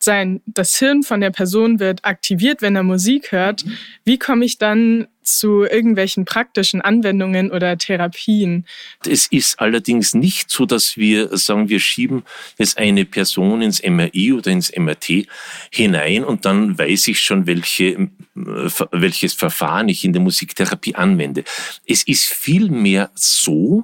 sein 0.07 0.41
das 0.45 0.77
Hirn 0.77 1.03
von 1.03 1.19
der 1.19 1.31
Person 1.31 1.79
wird 1.81 2.05
aktiviert, 2.05 2.61
wenn 2.61 2.77
er 2.77 2.83
Musik 2.83 3.33
hört. 3.33 3.65
Wie 4.05 4.17
komme 4.17 4.45
ich 4.45 4.57
dann 4.57 5.07
zu 5.21 5.65
irgendwelchen 5.65 6.23
praktischen 6.23 6.79
Anwendungen 6.79 7.51
oder 7.51 7.77
Therapien? 7.77 8.65
Es 9.05 9.27
ist 9.27 9.59
allerdings 9.59 10.13
nicht 10.13 10.49
so, 10.49 10.65
dass 10.65 10.95
wir 10.95 11.37
sagen, 11.37 11.67
wir 11.67 11.81
schieben 11.81 12.23
jetzt 12.57 12.77
eine 12.77 13.03
Person 13.03 13.61
ins 13.61 13.83
MRI 13.83 14.31
oder 14.31 14.51
ins 14.51 14.71
MRT 14.73 15.27
hinein 15.71 16.23
und 16.23 16.45
dann 16.45 16.77
weiß 16.77 17.09
ich 17.09 17.19
schon, 17.19 17.45
welche, 17.45 17.87
äh, 17.87 18.09
welches 18.91 19.33
Verfahren 19.33 19.89
ich 19.89 20.05
in 20.05 20.13
der 20.13 20.21
Musiktherapie 20.21 20.95
anwende. 20.95 21.43
Es 21.85 22.03
ist 22.03 22.29
vielmehr 22.29 23.11
so, 23.13 23.83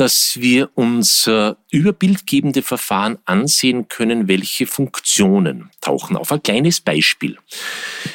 dass 0.00 0.40
wir 0.40 0.70
uns 0.76 1.26
äh, 1.26 1.52
über 1.70 1.92
bildgebende 1.92 2.62
Verfahren 2.62 3.18
ansehen 3.26 3.88
können, 3.88 4.28
welche 4.28 4.66
Funktionen 4.66 5.68
tauchen 5.82 6.16
auf. 6.16 6.32
Ein 6.32 6.42
kleines 6.42 6.80
Beispiel. 6.80 7.36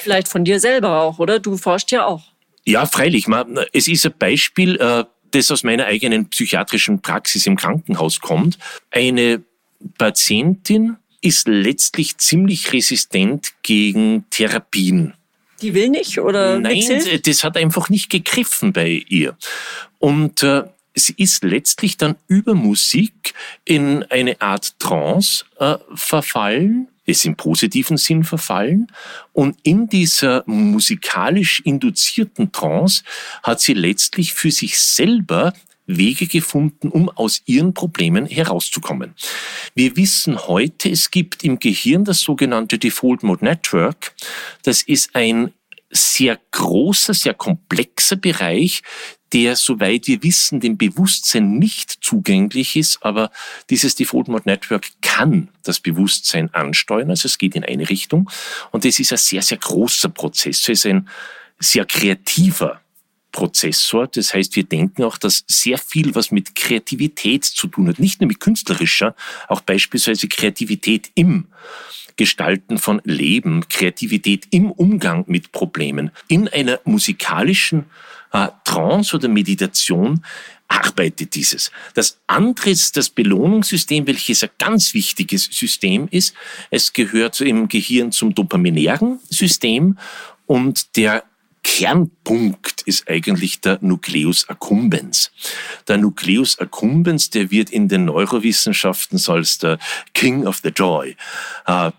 Vielleicht 0.01 0.27
von 0.27 0.43
dir 0.43 0.59
selber 0.59 1.03
auch, 1.03 1.19
oder? 1.19 1.37
Du 1.37 1.57
forschst 1.57 1.91
ja 1.91 2.07
auch. 2.07 2.23
Ja, 2.65 2.87
freilich. 2.87 3.27
Es 3.71 3.87
ist 3.87 4.03
ein 4.03 4.15
Beispiel, 4.17 4.77
äh, 4.77 5.03
das 5.29 5.51
aus 5.51 5.61
meiner 5.61 5.85
eigenen 5.85 6.27
psychiatrischen 6.31 7.03
Praxis 7.03 7.45
im 7.45 7.55
Krankenhaus 7.55 8.19
kommt. 8.19 8.57
Eine 8.89 9.43
Patientin 9.99 10.97
ist 11.21 11.47
letztlich 11.47 12.17
ziemlich 12.17 12.73
resistent 12.73 13.53
gegen 13.61 14.25
Therapien. 14.31 15.13
Die 15.61 15.75
will 15.75 15.89
nicht 15.89 16.19
oder 16.19 16.59
Nein, 16.59 17.21
das 17.23 17.43
hat 17.43 17.57
einfach 17.57 17.89
nicht 17.89 18.09
gegriffen 18.09 18.73
bei 18.73 19.03
ihr. 19.07 19.37
Und 19.99 20.41
äh, 20.41 20.63
sie 20.95 21.13
ist 21.17 21.43
letztlich 21.43 21.97
dann 21.97 22.15
über 22.27 22.55
Musik 22.55 23.33
in 23.65 24.03
eine 24.09 24.41
Art 24.41 24.79
Trance 24.79 25.45
äh, 25.59 25.75
verfallen, 25.93 26.87
ist 27.05 27.25
im 27.25 27.35
positiven 27.35 27.97
Sinn 27.97 28.23
verfallen. 28.23 28.87
Und 29.33 29.57
in 29.63 29.87
dieser 29.87 30.43
musikalisch 30.47 31.61
induzierten 31.63 32.51
Trance 32.51 33.03
hat 33.43 33.61
sie 33.61 33.73
letztlich 33.73 34.33
für 34.33 34.51
sich 34.51 34.79
selber 34.79 35.53
Wege 35.87 36.25
gefunden, 36.25 36.89
um 36.89 37.09
aus 37.09 37.43
ihren 37.45 37.75
Problemen 37.75 38.25
herauszukommen. 38.25 39.13
Wir 39.75 39.95
wissen 39.95 40.47
heute, 40.47 40.89
es 40.89 41.11
gibt 41.11 41.43
im 41.43 41.59
Gehirn 41.59 42.05
das 42.05 42.21
sogenannte 42.21 42.79
Default 42.79 43.21
Mode 43.21 43.45
Network. 43.45 44.15
Das 44.63 44.81
ist 44.81 45.15
ein 45.15 45.53
sehr 45.91 46.39
großer, 46.51 47.13
sehr 47.13 47.35
komplexer 47.35 48.15
Bereich, 48.15 48.81
der, 49.35 49.57
soweit 49.57 50.07
wir 50.07 50.23
wissen, 50.23 50.61
dem 50.61 50.77
Bewusstsein 50.77 51.59
nicht 51.59 51.97
zugänglich 51.99 52.77
ist, 52.77 53.03
aber 53.03 53.31
dieses 53.69 53.93
Default 53.93 54.29
Mode 54.29 54.43
Network 54.45 54.87
kann 55.01 55.49
das 55.63 55.81
Bewusstsein 55.81 56.53
ansteuern, 56.53 57.09
also 57.09 57.25
es 57.25 57.37
geht 57.37 57.53
in 57.53 57.65
eine 57.65 57.89
Richtung. 57.89 58.29
Und 58.71 58.85
es 58.85 58.97
ist 58.97 59.11
ein 59.11 59.17
sehr, 59.17 59.41
sehr 59.41 59.57
großer 59.57 60.07
Prozess, 60.07 60.61
es 60.61 60.69
ist 60.69 60.85
ein 60.85 61.09
sehr 61.59 61.83
kreativer 61.83 62.79
Prozessor. 63.33 64.07
Das 64.07 64.33
heißt, 64.33 64.55
wir 64.55 64.63
denken 64.63 65.03
auch, 65.03 65.17
dass 65.17 65.43
sehr 65.47 65.79
viel, 65.79 66.15
was 66.15 66.31
mit 66.31 66.55
Kreativität 66.55 67.43
zu 67.43 67.67
tun 67.67 67.89
hat, 67.89 67.99
nicht 67.99 68.21
nur 68.21 68.29
mit 68.29 68.39
künstlerischer, 68.39 69.17
auch 69.49 69.59
beispielsweise 69.59 70.29
Kreativität 70.29 71.11
im 71.15 71.47
Gestalten 72.15 72.77
von 72.77 73.01
Leben, 73.03 73.67
Kreativität 73.67 74.47
im 74.51 74.71
Umgang 74.71 75.25
mit 75.27 75.51
Problemen, 75.51 76.11
in 76.29 76.47
einer 76.47 76.79
musikalischen 76.85 77.83
Trance 78.63 79.15
oder 79.15 79.27
Meditation 79.27 80.23
arbeitet 80.67 81.35
dieses. 81.35 81.71
Das 81.93 82.19
andere 82.27 82.71
ist 82.71 82.97
das 82.97 83.09
Belohnungssystem, 83.09 84.07
welches 84.07 84.43
ein 84.43 84.49
ganz 84.57 84.93
wichtiges 84.93 85.45
System 85.45 86.07
ist. 86.09 86.33
Es 86.71 86.93
gehört 86.93 87.39
im 87.41 87.67
Gehirn 87.67 88.11
zum 88.11 88.33
dopaminären 88.33 89.19
System 89.29 89.97
und 90.47 90.95
der 90.97 91.23
Kernpunkt 91.63 92.83
ist 92.83 93.09
eigentlich 93.09 93.59
der 93.59 93.79
Nucleus 93.81 94.47
accumbens. 94.47 95.31
Der 95.87 95.97
Nucleus 95.97 96.59
accumbens, 96.59 97.31
der 97.31 97.49
wird 97.49 97.71
in 97.71 97.87
den 97.87 98.05
Neurowissenschaften 98.05 99.19
als 99.27 99.57
der 99.57 99.79
King 100.13 100.45
of 100.45 100.61
the 100.63 100.69
Joy 100.69 101.15
äh, 101.65 101.91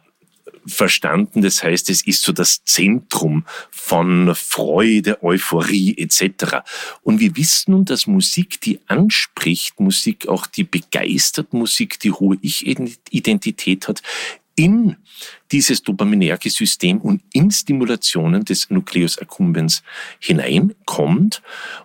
verstanden. 0.67 1.43
Das 1.43 1.63
heißt, 1.63 1.91
es 1.91 2.07
ist 2.07 2.23
so 2.23 2.33
das 2.33 2.65
Zentrum 2.65 3.45
von 3.71 4.35
Freude, 4.35 5.23
Euphorie 5.23 5.97
etc. 5.97 6.63
Und 7.03 7.21
wir 7.21 7.37
wissen 7.37 7.73
nun, 7.73 7.85
dass 7.85 8.07
Musik, 8.07 8.61
die 8.61 8.81
anspricht, 8.87 9.81
Musik 9.81 10.29
auch 10.29 10.47
die 10.47 10.65
begeistert, 10.65 11.53
Musik, 11.53 12.01
die 12.01 12.13
hohe 12.13 12.39
Ich-Identität 12.43 13.89
hat, 13.89 14.03
in 14.57 14.97
dieses 15.53 15.83
dopaminärge 15.83 16.51
System 16.51 16.99
und 16.99 17.23
in 17.33 17.51
Stimulationen 17.51 18.45
des 18.45 18.71
Nucleus 18.71 19.19
accumbens 19.19 19.83
hineinkommt 20.19 21.43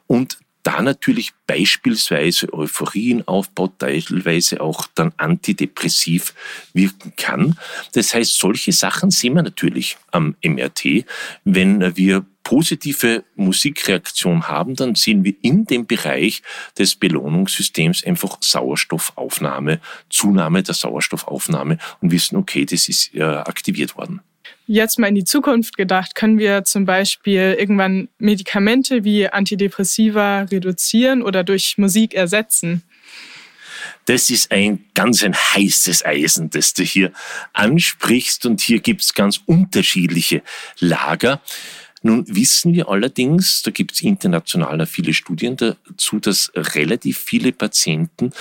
und 0.07 0.39
da 0.63 0.81
natürlich 0.81 1.31
beispielsweise 1.47 2.53
Euphorien 2.53 3.27
aufbaut, 3.27 3.79
teilweise 3.79 4.61
auch 4.61 4.87
dann 4.95 5.11
antidepressiv 5.17 6.33
wirken 6.73 7.13
kann. 7.17 7.57
Das 7.93 8.13
heißt, 8.13 8.37
solche 8.37 8.71
Sachen 8.71 9.11
sehen 9.11 9.35
wir 9.35 9.43
natürlich 9.43 9.97
am 10.11 10.35
MRT. 10.43 11.05
Wenn 11.43 11.95
wir 11.95 12.25
positive 12.43 13.23
Musikreaktion 13.35 14.47
haben, 14.47 14.75
dann 14.75 14.95
sehen 14.95 15.23
wir 15.23 15.35
in 15.41 15.65
dem 15.65 15.85
Bereich 15.85 16.41
des 16.77 16.95
Belohnungssystems 16.95 18.03
einfach 18.03 18.37
Sauerstoffaufnahme, 18.41 19.79
Zunahme 20.09 20.63
der 20.63 20.73
Sauerstoffaufnahme 20.73 21.77
und 22.01 22.11
wissen, 22.11 22.37
okay, 22.37 22.65
das 22.65 22.89
ist 22.89 23.13
äh, 23.13 23.23
aktiviert 23.23 23.95
worden. 23.95 24.21
Jetzt 24.73 24.99
mal 24.99 25.07
in 25.07 25.15
die 25.15 25.25
Zukunft 25.25 25.75
gedacht, 25.75 26.15
können 26.15 26.39
wir 26.39 26.63
zum 26.63 26.85
Beispiel 26.85 27.57
irgendwann 27.59 28.07
Medikamente 28.19 29.03
wie 29.03 29.27
Antidepressiva 29.27 30.43
reduzieren 30.43 31.23
oder 31.23 31.43
durch 31.43 31.77
Musik 31.77 32.13
ersetzen? 32.13 32.81
Das 34.05 34.29
ist 34.29 34.49
ein 34.49 34.85
ganz 34.93 35.23
ein 35.23 35.35
heißes 35.35 36.05
Eisen, 36.05 36.51
das 36.51 36.73
du 36.73 36.83
hier 36.83 37.11
ansprichst. 37.51 38.45
Und 38.45 38.61
hier 38.61 38.79
gibt 38.79 39.01
es 39.01 39.13
ganz 39.13 39.41
unterschiedliche 39.45 40.41
Lager. 40.79 41.41
Nun 42.01 42.23
wissen 42.29 42.73
wir 42.73 42.87
allerdings, 42.87 43.63
da 43.63 43.71
gibt 43.71 43.95
es 43.95 44.01
international 44.01 44.85
viele 44.85 45.13
Studien 45.13 45.57
dazu, 45.57 46.21
dass 46.21 46.49
relativ 46.55 47.17
viele 47.17 47.51
Patienten 47.51 48.31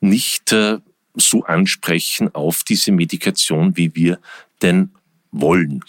nicht 0.00 0.52
äh, 0.52 0.78
so 1.16 1.42
ansprechen 1.42 2.32
auf 2.32 2.62
diese 2.62 2.92
Medikation, 2.92 3.76
wie 3.76 3.92
wir 3.96 4.20
denn 4.62 4.92
wollen. 5.32 5.84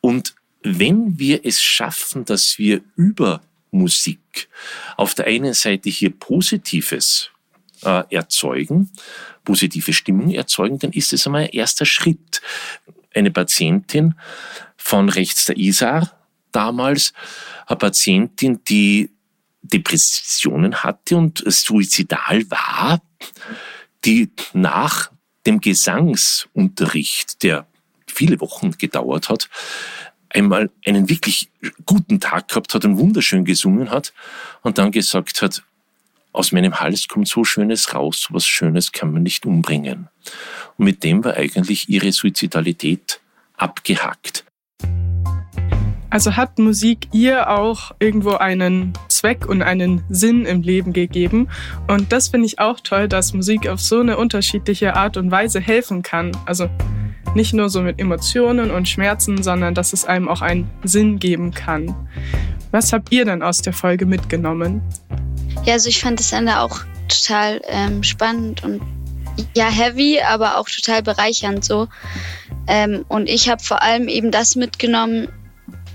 Und 0.00 0.34
wenn 0.62 1.18
wir 1.18 1.44
es 1.44 1.62
schaffen, 1.62 2.24
dass 2.24 2.58
wir 2.58 2.80
über 2.96 3.42
Musik 3.70 4.48
auf 4.96 5.14
der 5.14 5.26
einen 5.26 5.54
Seite 5.54 5.90
hier 5.90 6.10
Positives 6.10 7.30
äh, 7.82 8.02
erzeugen, 8.10 8.90
positive 9.44 9.92
Stimmung 9.92 10.30
erzeugen, 10.30 10.78
dann 10.78 10.92
ist 10.92 11.12
es 11.12 11.26
einmal 11.26 11.42
ein 11.42 11.50
erster 11.50 11.84
Schritt. 11.84 12.40
Eine 13.14 13.30
Patientin 13.30 14.14
von 14.76 15.08
rechts 15.08 15.44
der 15.44 15.56
Isar 15.56 16.18
damals, 16.50 17.12
eine 17.66 17.76
Patientin, 17.76 18.60
die 18.64 19.10
Depressionen 19.62 20.82
hatte 20.82 21.16
und 21.16 21.42
suizidal 21.46 22.48
war, 22.50 23.02
die 24.04 24.30
nach 24.52 25.10
dem 25.46 25.60
Gesangsunterricht, 25.60 27.42
der 27.42 27.66
viele 28.14 28.40
Wochen 28.40 28.72
gedauert 28.72 29.28
hat, 29.28 29.48
einmal 30.30 30.70
einen 30.84 31.08
wirklich 31.08 31.50
guten 31.86 32.20
Tag 32.20 32.48
gehabt 32.48 32.74
hat 32.74 32.84
und 32.84 32.98
wunderschön 32.98 33.44
gesungen 33.44 33.90
hat 33.90 34.12
und 34.62 34.78
dann 34.78 34.90
gesagt 34.90 35.42
hat, 35.42 35.62
aus 36.32 36.50
meinem 36.50 36.80
Hals 36.80 37.06
kommt 37.06 37.28
so 37.28 37.44
Schönes 37.44 37.94
raus, 37.94 38.26
so 38.26 38.34
was 38.34 38.44
Schönes 38.46 38.90
kann 38.90 39.12
man 39.12 39.22
nicht 39.22 39.46
umbringen. 39.46 40.08
Und 40.76 40.84
mit 40.84 41.04
dem 41.04 41.24
war 41.24 41.34
eigentlich 41.34 41.88
ihre 41.88 42.10
Suizidalität 42.10 43.20
abgehackt. 43.56 44.44
Also 46.10 46.36
hat 46.36 46.58
Musik 46.58 47.08
ihr 47.12 47.50
auch 47.50 47.92
irgendwo 47.98 48.34
einen 48.34 48.92
Zweck 49.08 49.46
und 49.46 49.62
einen 49.62 50.04
Sinn 50.08 50.44
im 50.44 50.62
Leben 50.62 50.92
gegeben. 50.92 51.48
Und 51.88 52.12
das 52.12 52.28
finde 52.28 52.46
ich 52.46 52.60
auch 52.60 52.78
toll, 52.78 53.08
dass 53.08 53.32
Musik 53.32 53.68
auf 53.68 53.80
so 53.80 53.98
eine 53.98 54.16
unterschiedliche 54.16 54.94
Art 54.94 55.16
und 55.16 55.32
Weise 55.32 55.60
helfen 55.60 56.02
kann. 56.02 56.30
Also 56.46 56.68
nicht 57.34 57.54
nur 57.54 57.68
so 57.68 57.82
mit 57.82 57.98
Emotionen 57.98 58.70
und 58.70 58.88
Schmerzen, 58.88 59.42
sondern 59.42 59.74
dass 59.74 59.92
es 59.92 60.04
einem 60.04 60.28
auch 60.28 60.42
einen 60.42 60.70
Sinn 60.84 61.18
geben 61.18 61.52
kann. 61.52 61.94
Was 62.70 62.92
habt 62.92 63.12
ihr 63.12 63.24
denn 63.24 63.42
aus 63.42 63.58
der 63.58 63.72
Folge 63.72 64.06
mitgenommen? 64.06 64.82
Ja, 65.64 65.74
also 65.74 65.88
ich 65.88 66.00
fand 66.00 66.18
das 66.18 66.32
Ende 66.32 66.58
auch 66.58 66.80
total 67.08 67.60
ähm, 67.68 68.02
spannend 68.02 68.62
und 68.64 68.80
ja, 69.56 69.68
heavy, 69.68 70.20
aber 70.20 70.58
auch 70.58 70.68
total 70.68 71.02
bereichernd 71.02 71.64
so. 71.64 71.88
Ähm, 72.66 73.04
und 73.08 73.28
ich 73.28 73.48
habe 73.48 73.62
vor 73.62 73.82
allem 73.82 74.08
eben 74.08 74.30
das 74.30 74.56
mitgenommen, 74.56 75.28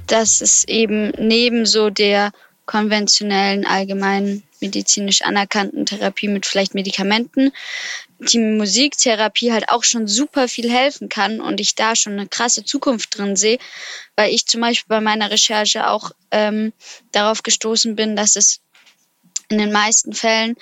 dass 0.08 0.42
es 0.42 0.68
eben 0.68 1.12
neben 1.18 1.66
so 1.66 1.90
der 1.90 2.32
konventionellen, 2.66 3.66
allgemein 3.66 4.44
medizinisch 4.62 5.22
anerkannten 5.22 5.86
Therapie 5.86 6.28
mit 6.28 6.46
vielleicht 6.46 6.76
Medikamenten 6.76 7.52
die 8.20 8.40
Musiktherapie 8.40 9.52
halt 9.52 9.70
auch 9.70 9.84
schon 9.84 10.08
super 10.08 10.48
viel 10.48 10.70
helfen 10.72 11.10
kann 11.10 11.40
und 11.40 11.60
ich 11.60 11.76
da 11.76 11.96
schon 11.96 12.14
eine 12.14 12.28
krasse 12.28 12.66
Zukunft 12.66 13.18
drin 13.18 13.36
sehe, 13.36 13.60
weil 14.16 14.34
ich 14.34 14.46
zum 14.46 14.62
Beispiel 14.62 14.90
bei 14.90 15.02
meiner 15.02 15.32
Recherche 15.32 15.90
auch 15.90 16.12
ähm, 16.32 16.74
darauf 17.12 17.44
gestoßen 17.44 17.96
bin, 17.96 18.16
dass 18.16 18.36
es 18.36 18.60
in 19.50 19.58
den 19.58 19.72
meisten 19.72 20.14
Fällen 20.14 20.56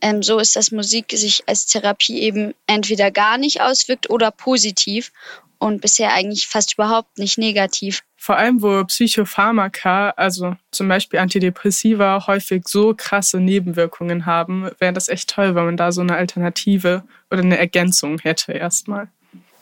ähm, 0.00 0.22
so 0.22 0.38
ist, 0.38 0.56
dass 0.56 0.72
Musik 0.72 1.12
sich 1.12 1.42
als 1.46 1.66
Therapie 1.66 2.20
eben 2.20 2.54
entweder 2.66 3.10
gar 3.10 3.38
nicht 3.38 3.60
auswirkt 3.60 4.10
oder 4.10 4.30
positiv 4.30 5.12
und 5.58 5.82
bisher 5.82 6.12
eigentlich 6.14 6.48
fast 6.48 6.74
überhaupt 6.74 7.18
nicht 7.18 7.36
negativ. 7.38 8.02
Vor 8.16 8.36
allem, 8.36 8.62
wo 8.62 8.84
Psychopharmaka, 8.84 10.10
also 10.10 10.56
zum 10.70 10.88
Beispiel 10.88 11.20
Antidepressiva, 11.20 12.26
häufig 12.26 12.66
so 12.66 12.94
krasse 12.96 13.40
Nebenwirkungen 13.40 14.26
haben, 14.26 14.70
wäre 14.78 14.92
das 14.92 15.08
echt 15.08 15.30
toll, 15.30 15.54
wenn 15.54 15.66
man 15.66 15.76
da 15.76 15.92
so 15.92 16.00
eine 16.00 16.16
Alternative 16.16 17.04
oder 17.30 17.42
eine 17.42 17.58
Ergänzung 17.58 18.18
hätte 18.18 18.52
erstmal. 18.52 19.08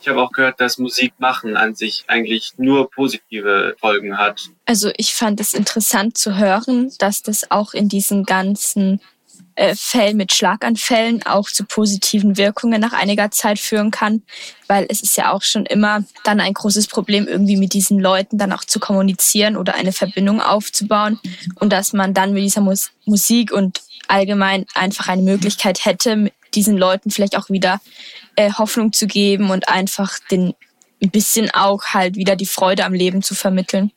Ich 0.01 0.07
habe 0.07 0.21
auch 0.21 0.31
gehört, 0.31 0.61
dass 0.61 0.77
Musik 0.77 1.13
machen 1.17 1.57
an 1.57 1.75
sich 1.75 2.05
eigentlich 2.07 2.53
nur 2.57 2.89
positive 2.89 3.75
Folgen 3.79 4.17
hat. 4.17 4.49
Also 4.65 4.91
ich 4.97 5.13
fand 5.13 5.39
es 5.39 5.53
interessant 5.53 6.17
zu 6.17 6.37
hören, 6.37 6.91
dass 6.99 7.21
das 7.21 7.51
auch 7.51 7.73
in 7.73 7.89
diesen 7.89 8.23
ganzen 8.23 9.01
äh, 9.59 9.75
Fällen 9.75 10.15
mit 10.15 10.31
Schlaganfällen 10.31 11.25
auch 11.25 11.49
zu 11.49 11.65
positiven 11.65 12.37
Wirkungen 12.37 12.79
nach 12.79 12.93
einiger 12.93 13.29
Zeit 13.29 13.59
führen 13.59 13.91
kann, 13.91 14.23
weil 14.67 14.85
es 14.87 15.01
ist 15.01 15.17
ja 15.17 15.33
auch 15.33 15.41
schon 15.41 15.65
immer 15.65 16.05
dann 16.23 16.39
ein 16.39 16.53
großes 16.53 16.87
Problem, 16.87 17.27
irgendwie 17.27 17.57
mit 17.57 17.73
diesen 17.73 17.99
Leuten 17.99 18.37
dann 18.37 18.53
auch 18.53 18.63
zu 18.63 18.79
kommunizieren 18.79 19.57
oder 19.57 19.75
eine 19.75 19.91
Verbindung 19.91 20.41
aufzubauen 20.41 21.19
und 21.55 21.73
dass 21.73 21.91
man 21.91 22.13
dann 22.13 22.31
mit 22.31 22.43
dieser 22.43 22.61
Mus 22.61 22.91
Musik 23.03 23.51
und 23.51 23.81
allgemein 24.07 24.65
einfach 24.75 25.09
eine 25.09 25.23
Möglichkeit 25.23 25.83
hätte, 25.83 26.31
diesen 26.53 26.77
Leuten 26.77 27.11
vielleicht 27.11 27.37
auch 27.37 27.49
wieder 27.49 27.81
äh, 28.39 28.53
Hoffnung 28.53 28.93
zu 28.93 29.05
geben 29.05 29.49
und 29.49 29.67
einfach 29.67 30.17
den 30.31 30.53
ein 31.01 31.11
bisschen 31.11 31.49
auch 31.51 31.87
halt 31.87 32.15
wieder 32.15 32.35
die 32.35 32.45
Freude 32.45 32.85
am 32.85 32.93
Leben 32.93 33.21
zu 33.21 33.35
vermitteln. 33.35 33.91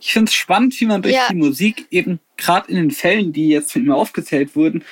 Ich 0.00 0.12
finde 0.12 0.30
es 0.30 0.34
spannend, 0.34 0.80
wie 0.80 0.86
man 0.86 1.02
durch 1.02 1.14
ja. 1.14 1.26
die 1.30 1.36
Musik 1.36 1.86
eben 1.90 2.20
gerade 2.36 2.70
in 2.70 2.76
den 2.76 2.90
Fällen, 2.90 3.32
die 3.32 3.48
jetzt 3.48 3.74
mit 3.74 3.86
mir 3.86 3.94
aufgezählt 3.94 4.54
wurden, 4.54 4.84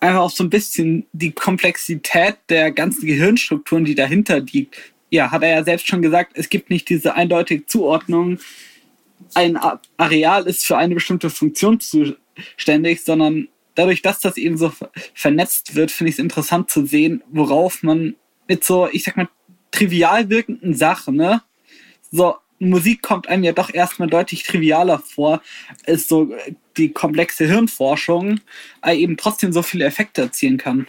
einfach 0.00 0.20
auch 0.20 0.30
so 0.30 0.44
ein 0.44 0.50
bisschen 0.50 1.06
die 1.12 1.32
Komplexität 1.32 2.36
der 2.48 2.72
ganzen 2.72 3.06
Gehirnstrukturen, 3.06 3.84
die 3.84 3.94
dahinter 3.94 4.40
liegt. 4.40 4.76
Ja, 5.10 5.30
hat 5.30 5.42
er 5.42 5.50
ja 5.50 5.64
selbst 5.64 5.86
schon 5.86 6.02
gesagt, 6.02 6.32
es 6.34 6.48
gibt 6.48 6.70
nicht 6.70 6.88
diese 6.88 7.14
eindeutige 7.14 7.66
Zuordnung, 7.66 8.38
ein 9.34 9.58
Areal 9.96 10.46
ist 10.46 10.66
für 10.66 10.76
eine 10.76 10.94
bestimmte 10.94 11.30
Funktion 11.30 11.80
zuständig, 11.80 13.02
sondern 13.02 13.48
dadurch, 13.74 14.02
dass 14.02 14.20
das 14.20 14.36
eben 14.36 14.56
so 14.56 14.72
vernetzt 15.14 15.74
wird, 15.74 15.90
finde 15.90 16.10
ich 16.10 16.16
es 16.16 16.18
interessant 16.18 16.70
zu 16.70 16.86
sehen, 16.86 17.22
worauf 17.30 17.82
man 17.82 18.14
mit 18.48 18.64
so, 18.64 18.88
ich 18.90 19.04
sag 19.04 19.16
mal, 19.16 19.28
trivial 19.70 20.30
wirkenden 20.30 20.74
Sachen, 20.74 21.16
ne, 21.16 21.42
so 22.10 22.36
Musik 22.58 23.02
kommt 23.02 23.28
einem 23.28 23.44
ja 23.44 23.52
doch 23.52 23.72
erstmal 23.72 24.08
deutlich 24.08 24.42
trivialer 24.42 24.98
vor, 24.98 25.42
ist 25.84 26.08
so 26.08 26.34
die 26.76 26.90
komplexe 26.92 27.46
Hirnforschung 27.46 28.40
äh, 28.84 28.96
eben 28.96 29.16
trotzdem 29.16 29.52
so 29.52 29.62
viele 29.62 29.84
Effekte 29.84 30.22
erzielen 30.22 30.56
kann. 30.56 30.86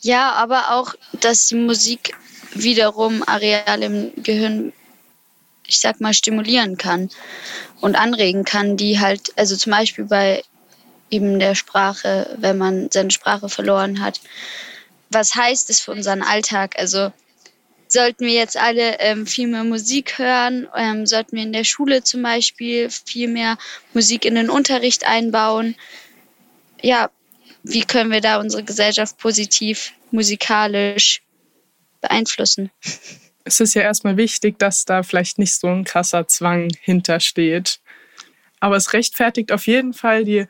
Ja, 0.00 0.32
aber 0.32 0.72
auch, 0.72 0.94
dass 1.20 1.48
die 1.48 1.56
Musik 1.56 2.14
wiederum 2.54 3.22
Areale 3.26 3.86
im 3.86 4.12
Gehirn, 4.22 4.72
ich 5.66 5.80
sag 5.80 6.00
mal, 6.00 6.14
stimulieren 6.14 6.76
kann 6.76 7.08
und 7.80 7.96
anregen 7.96 8.44
kann, 8.44 8.76
die 8.76 9.00
halt, 9.00 9.32
also 9.36 9.56
zum 9.56 9.72
Beispiel 9.72 10.04
bei 10.04 10.42
eben 11.10 11.38
der 11.38 11.54
Sprache, 11.54 12.36
wenn 12.38 12.58
man 12.58 12.88
seine 12.90 13.10
Sprache 13.10 13.48
verloren 13.48 14.00
hat. 14.00 14.20
Was 15.12 15.34
heißt 15.34 15.70
es 15.70 15.80
für 15.80 15.92
unseren 15.92 16.22
Alltag? 16.22 16.78
Also 16.78 17.12
sollten 17.86 18.24
wir 18.24 18.32
jetzt 18.32 18.56
alle 18.56 18.98
ähm, 19.00 19.26
viel 19.26 19.46
mehr 19.46 19.64
Musik 19.64 20.18
hören, 20.18 20.66
ähm, 20.74 21.06
sollten 21.06 21.36
wir 21.36 21.42
in 21.42 21.52
der 21.52 21.64
Schule 21.64 22.02
zum 22.02 22.22
Beispiel 22.22 22.88
viel 22.88 23.28
mehr 23.28 23.58
Musik 23.92 24.24
in 24.24 24.34
den 24.34 24.48
Unterricht 24.48 25.06
einbauen. 25.06 25.74
Ja, 26.80 27.10
wie 27.62 27.82
können 27.82 28.10
wir 28.10 28.22
da 28.22 28.40
unsere 28.40 28.64
Gesellschaft 28.64 29.18
positiv 29.18 29.92
musikalisch 30.10 31.22
beeinflussen? 32.00 32.70
Es 33.44 33.60
ist 33.60 33.74
ja 33.74 33.82
erstmal 33.82 34.16
wichtig, 34.16 34.58
dass 34.58 34.84
da 34.84 35.02
vielleicht 35.02 35.38
nicht 35.38 35.54
so 35.54 35.68
ein 35.68 35.84
krasser 35.84 36.26
Zwang 36.28 36.70
hintersteht. 36.80 37.80
Aber 38.60 38.76
es 38.76 38.92
rechtfertigt 38.92 39.52
auf 39.52 39.66
jeden 39.66 39.92
Fall 39.92 40.24
die 40.24 40.46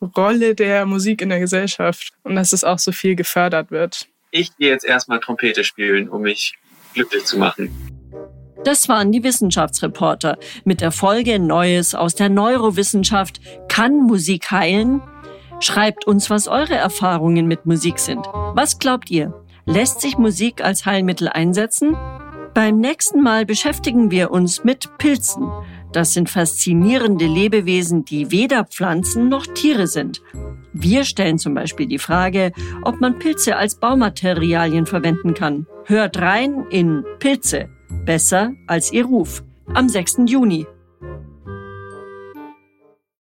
Rolle 0.00 0.54
der 0.54 0.86
Musik 0.86 1.22
in 1.22 1.28
der 1.28 1.40
Gesellschaft 1.40 2.12
und 2.22 2.36
dass 2.36 2.52
es 2.52 2.64
auch 2.64 2.78
so 2.78 2.92
viel 2.92 3.16
gefördert 3.16 3.70
wird. 3.70 4.08
Ich 4.30 4.56
gehe 4.56 4.70
jetzt 4.70 4.84
erstmal 4.84 5.20
Trompete 5.20 5.64
spielen, 5.64 6.08
um 6.08 6.22
mich 6.22 6.56
glücklich 6.94 7.24
zu 7.24 7.38
machen. 7.38 7.70
Das 8.64 8.88
waren 8.88 9.12
die 9.12 9.22
Wissenschaftsreporter 9.22 10.36
mit 10.64 10.80
der 10.80 10.90
Folge 10.90 11.38
Neues 11.38 11.94
aus 11.94 12.14
der 12.14 12.28
Neurowissenschaft. 12.28 13.40
Kann 13.68 14.02
Musik 14.02 14.50
heilen? 14.50 15.00
Schreibt 15.60 16.06
uns, 16.06 16.28
was 16.28 16.48
eure 16.48 16.74
Erfahrungen 16.74 17.46
mit 17.46 17.66
Musik 17.66 17.98
sind. 17.98 18.26
Was 18.54 18.78
glaubt 18.78 19.10
ihr? 19.10 19.32
Lässt 19.64 20.00
sich 20.00 20.18
Musik 20.18 20.62
als 20.62 20.86
Heilmittel 20.86 21.28
einsetzen? 21.28 21.96
Beim 22.54 22.78
nächsten 22.78 23.22
Mal 23.22 23.46
beschäftigen 23.46 24.10
wir 24.10 24.30
uns 24.30 24.64
mit 24.64 24.98
Pilzen. 24.98 25.48
Das 25.92 26.12
sind 26.12 26.28
faszinierende 26.28 27.26
Lebewesen, 27.26 28.04
die 28.04 28.30
weder 28.30 28.64
Pflanzen 28.64 29.28
noch 29.28 29.46
Tiere 29.46 29.86
sind. 29.86 30.22
Wir 30.72 31.04
stellen 31.04 31.38
zum 31.38 31.54
Beispiel 31.54 31.86
die 31.86 31.98
Frage, 31.98 32.52
ob 32.82 33.00
man 33.00 33.18
Pilze 33.18 33.56
als 33.56 33.76
Baumaterialien 33.76 34.86
verwenden 34.86 35.34
kann. 35.34 35.66
Hört 35.84 36.18
rein 36.18 36.66
in 36.70 37.04
Pilze. 37.18 37.68
Besser 38.04 38.52
als 38.66 38.92
ihr 38.92 39.06
Ruf. 39.06 39.42
am 39.74 39.88
6. 39.88 40.18
Juni. 40.26 40.66